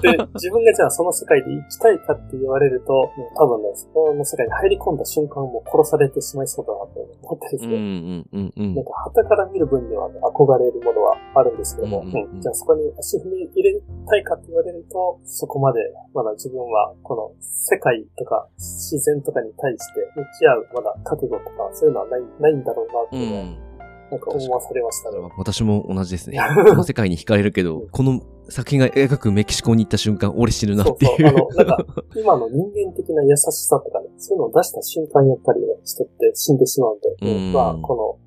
[0.00, 8.24] で、自分がじゃあその世界で生きたいかって言われると、多分ね、その世界に入り込んだ瞬間も殺されてしまいそうだなと思ってですね。
[8.56, 12.02] なんか、旗から見る分には、ね、憧れるものはあるんですけども、
[12.40, 15.80] じゃあそこに足踏み入れたいかって言われると、そこまで、
[16.14, 23.65] まだ自分は、この世界とか自然とかに対して向き合う、まだ覚悟とか、そういうのはない、ないんだろうなっていうのは、うん
[24.10, 25.18] なんか思わされましたね。
[25.36, 26.38] 私も同じですね。
[26.68, 31.10] この世界に惹かれるけど、この作品が描くメキシコに行った瞬間、俺死ぬなっていう。
[31.10, 38.20] そうそうあの、なんか、今の人間的な優しさとかね、そういうのを出した瞬間、やっぱりね、人って死んでしまうんで、うんまあ、こ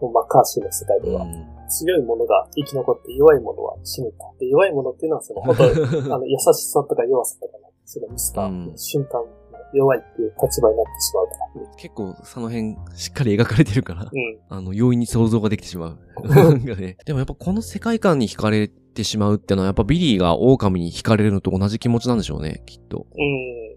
[0.00, 1.26] の、マッカーシーの世界では、
[1.68, 4.18] 強いものが生き残って弱いものは死ぬと。
[4.38, 5.64] で弱いものっていうのは、その、本当
[6.14, 9.24] あの、優しさとか弱さとかね、その見せた瞬間、
[9.72, 11.76] 弱いっていう立場になってしまうから。
[11.76, 14.10] 結構その辺しっかり描かれてるから、うん、
[14.48, 15.98] あの、容易に想像ができてしまう。
[16.58, 23.06] ね、でもやっぱこの世界観に惹かれてしまうってのはやっぱビリーが狼に惹かれるのと同じ気持ちなんでしょうね、きっと。
[23.14, 23.76] うん。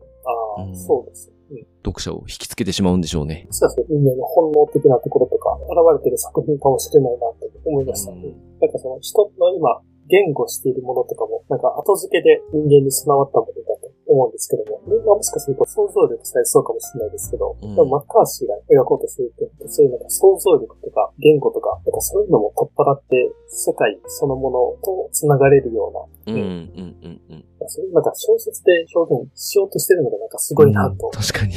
[0.58, 1.32] ああ、うん、そうです。
[1.52, 3.48] うん、読者を引きつけてしまうんでしょうね。
[3.50, 3.86] そうですね。
[3.90, 8.18] 人間の本能的なところとか、現れてる作品かもしれないなって思いました、ね。
[8.24, 27.46] うん、なんかその人の今、言語しているものとかも、なんか後付けで人間に備わったものだと思うんですけども、まあ、もしかすると想像力さえそうかもしれないですけど、うん、でもマッカーシーが描こうとすると、そういうなんか想像力とか言語とか、なんかそういうのも取っ払って、世界そのものと繋がれるような、うん、うん、うん、うん。
[27.68, 31.08] そういうなんか小説で表現しようとしてるのがなんかすごいなと。
[31.08, 31.54] うん、確かに。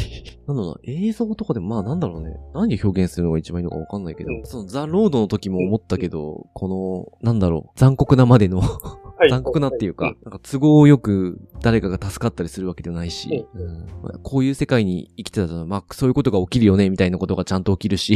[0.46, 2.36] なんだろう映像とかでまあなんだろうね。
[2.54, 8.60] 何で表現するのが一番いいのかわかんないけど、うん、そのザ・ロードの時も思ったけど、この、なんだろう、残酷なまでの
[9.30, 18.14] 残酷なっていうか、はいなんか都合よく誰かが助かったりするわけではないし、うん、まあ、こういう世界に生きてたら、まあそういうことが起きるよね、みたいなことがちゃんと起きるし、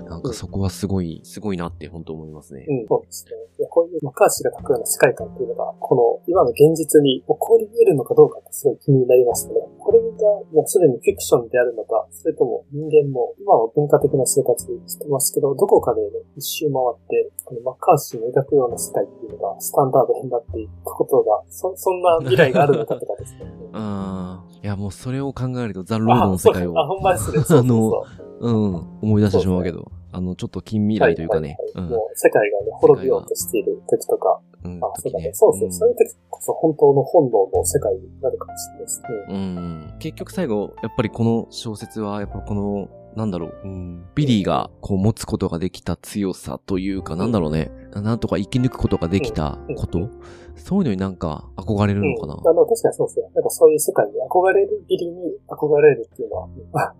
[0.00, 2.66] うん、 なんかそこはすごい、すごいなって本当思いますね。
[2.68, 3.32] うん、そうですね。
[3.68, 9.54] こういうマカーシが書くような世界観っていうのが、この今の現実に起こり得るのかどうかってすごい気になりますね。
[9.78, 10.06] これが
[10.52, 23.61] もうすでにフィクションであるのか、それとも人間も今は文化的な生活してますけど、どこかで、ね、一周回って、このマッカーシーの描くような世界っていうのがスタンダードになっていくことが、そ、そんな未来があるのかとかですね。
[23.72, 24.40] うん。
[24.62, 26.78] いや、もうそれを考えると、ザ・ロードの世界を。
[26.78, 27.42] あ、ほんまですね。
[27.50, 28.04] あの、
[28.40, 31.56] うん、思い出してしまうけど、あの、ちょっと近未来というかね。
[31.74, 35.30] もう世界がね、滅びようとしている時とか、うん、あ、そうだね。
[35.32, 35.70] そうですね。
[35.72, 39.08] そういう時こそ本当の本能の世界になるかもしれないですね。
[39.28, 39.94] うん。
[39.98, 50.08] 結局最後、やっぱりこの小説は、やっぱこの、なんだろう、うん、ビリーがこう持つことができた強さというか、なんだろうね、なんとか生き抜くことができたこと、
[50.56, 53.26] そういうのになんか憧れるのかな、うん、あの、確かにそうですね。
[53.34, 56.48] なんかそういう世界に憧れるビリーに憧れるっていうのは。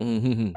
[0.01, 0.55] うん、うん、うん。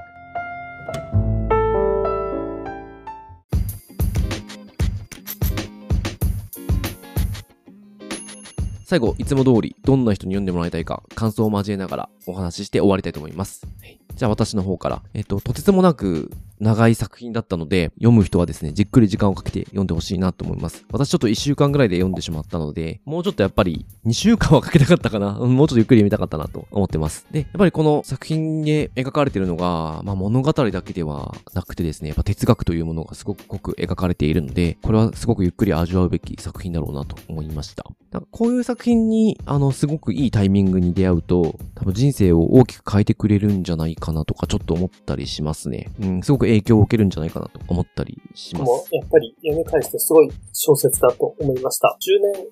[8.87, 13.67] 最後、いつも通り、どんな人に読んでもらいたいか、感想を交えながらお話しして終わりたいと思います。
[14.15, 20.85] じゃあ私の方から、えっと、とてつもなく長い作品だったので、読む人はですね、じっくり時間をかけて読んでほしいなと思います。
[20.91, 25.33] 私ちょっと1週間ぐらいで読んでしまったので、もうちょっとやっぱり2週間はかけたかったかな？
[25.45, 27.27] もうちょっとゆっくり読みたかったなと思ってます。
[27.29, 37.85] で、やっぱりこの作品に描かれているのが、まあ物語だけではなくてですね、やっぱ哲学というものがすごく濃く描かれているので、これはすごくゆっくり味わうべき作品だろうなと思いました。
[38.31, 45.89] こういう作品に、あの、すごくいいタイミングに出会うと、多分人生を大きく変えてくれるんじゃないかかなとか、ちょっと思ったりしますね。
[45.99, 48.65] うん、すごく影響を受けるんじゃないかなと思ったりします。
[48.65, 51.97] もやっぱり読み返してすごい小説だと思いました。
[51.99, 52.45] 10年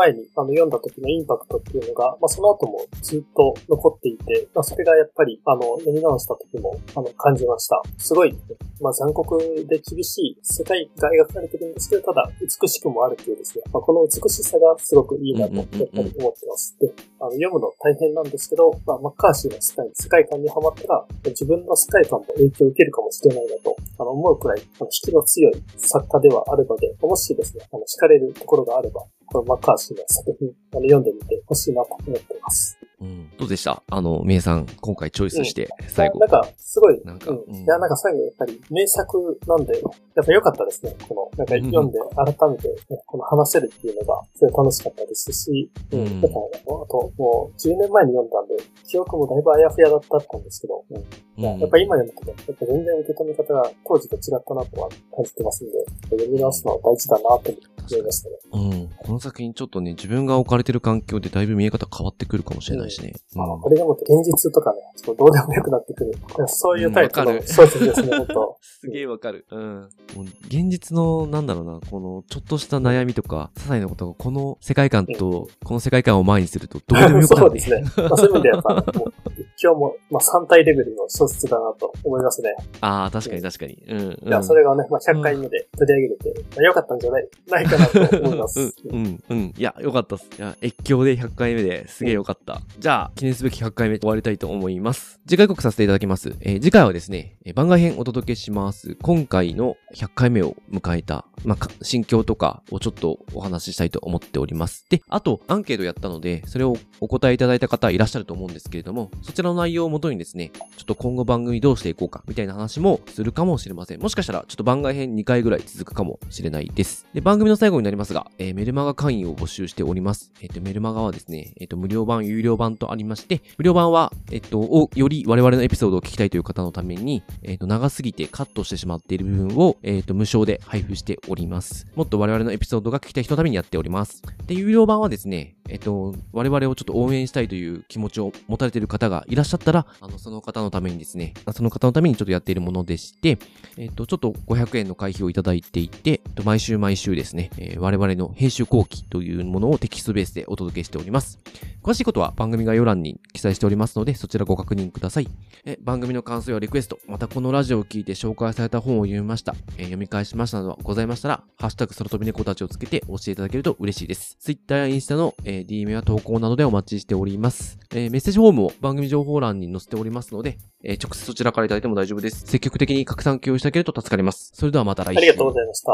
[0.00, 7.82] 前にあの読んだ時のインパクトっていうのが、まあ、その後もずっと残っていて、まあ、それがやっぱりあの読み直した時もあの感じました。
[7.98, 8.34] すごい、
[8.80, 9.38] まあ、残酷
[9.68, 16.76] で厳しい世界が描かれてるんですけど、ただ美しくもあるっていうですね、まあ、この美しさがすごくいいなとやっぱり思ってます。
[16.80, 32.76] で、あの読むの大変なんですけど、まあ、マッカーシーの世界世界観にはまったら、自分の世界観も影響を受けるかもしれないなと、あの思うくらい、あの引きの強い作家ではあるので、もしですね、あの惹かれるところがあれば、このマッカーシーの作品、あの読んでみてほしいなと思っています。
[33.00, 33.82] うん、どうでした？
[33.88, 36.18] あの、名さん、今回チョイスして、最後。
[36.18, 40.94] なんか、すごい、なんか、うん、いや、なんか最後やっぱり名作なんで、やっぱ良かったですね。
[41.08, 42.76] この、なんか読んで改めて、
[43.06, 46.20] この話せるっていうのが、すごい楽しかったですし、うん。
[46.20, 51.58] だから、あと、もう、10年前に読んだんで、記憶もだいぶあやふやだったんですけど、うん。
[51.58, 58.36] やっぱ今読むと、やっぱ全然受け止め方が当時と違ったなとは感じてますんで、読み直すのは大事だなと思いましたね。
[58.52, 58.88] うん。
[58.98, 63.12] この作品ちょっとね、自分が置かれてる環境でだいぶ見え方変わってくるかもしれないしね。
[63.36, 66.12] うん、これがもっと現実とかね、ちょっとどうでもよくなってくる。
[66.46, 68.56] そういうタイプの小説ですね、ほんと。
[68.80, 69.46] すげえわかる。
[69.50, 69.88] うん。
[70.16, 77.60] もう現実の、なんだろうな、この、ちょっとした悩みとか、些細なことが、この世界観と、この世界観を前にすると、どうでもよくなる、ね。
[77.60, 78.08] そうですね。
[78.08, 78.84] まあ、そういう意味でやっぱ、
[79.62, 82.54] 今日も、まあ、3体レベルの小説だなと思いますね。
[82.80, 83.82] ああ、確かに確かに。
[83.88, 84.28] うん、うん。
[84.28, 88.60] いや、それがね、まあ、100回目で取り上げれて、まあ、よかったんじゃない、ないかなと思います。
[88.60, 89.54] うん、うん、うん。
[89.56, 90.26] いや、よかったっす。
[90.38, 92.60] いや、越境で100回目ですげえよかった。
[92.80, 95.20] じゃあ、記念すべき100回目終わりたいと思います。
[95.28, 96.34] 次回告させていただきます。
[96.40, 98.96] えー、次回はですねえ、番外編お届けします。
[99.02, 104.86] 今回の100回目を迎えた、まあ、心境とかをちょっとお話ししたいと思っております。
[104.88, 114.00] で、あと、アンケートやったので、それをお答えいただいた方いらっしゃると思うんですけれども、そちらの内容をもとにですね、ちょっと今後番組どうしていこうか、みたいな話もするかもしれません。
[114.00, 117.06] もしかしたら、ちょっと番外編2回ぐらい続くかもしれないです。
[117.12, 120.32] で、番組の最後になりますが、えー、メルマガ会員を募集しております。
[120.40, 131.86] えっ、と、メルマガはですね、えっ、と、無料版、有料版とありまして、無料版は、えっ、と、を、より我々のエピソードを聞きたいという方のために、えっ、と、長すぎてカットしてしまっている部分を、えっ、と、無償で配布しております。
[131.94, 134.22] もっと我々のエピソードが聞きたい人のためにやっております。
[134.46, 143.38] で、有料版はですね、えっ、と、我々をちょっと応援したいという気持ちを持たれている方がいらっしゃったら、あの、その方のためにですね、その方のためにちょっとやっているものでして、
[143.76, 151.38] えっ、と、ちょっと500円の会費をいただいていて、毎週毎週ですね、えー、我々の編集後期というものをテキストベースでお届けしております。
[151.82, 155.28] 詳しいことは番番組概要欄に記載しておりますので、そちらご確認ください。
[155.64, 164.36] え番組の感想やリクエスト、またこのラジオを聞いて紹介された本を読みました、え、読み返しましたなどございましたら、ハッシュタグ空飛び猫たちをつけて教えていただけると嬉しいです。
[164.40, 167.78] Twitter やインスタの、え、DM や投稿などでお待ちしております。
[167.94, 172.46] え、メッセージフォームを番組情報欄に載せておりますので、え直接そちらからいただいても大丈夫です。
[172.46, 174.50] 積極的に拡散共有してあげると助かります。
[174.54, 175.18] それではまた来週。
[175.18, 175.92] ありがとうございました。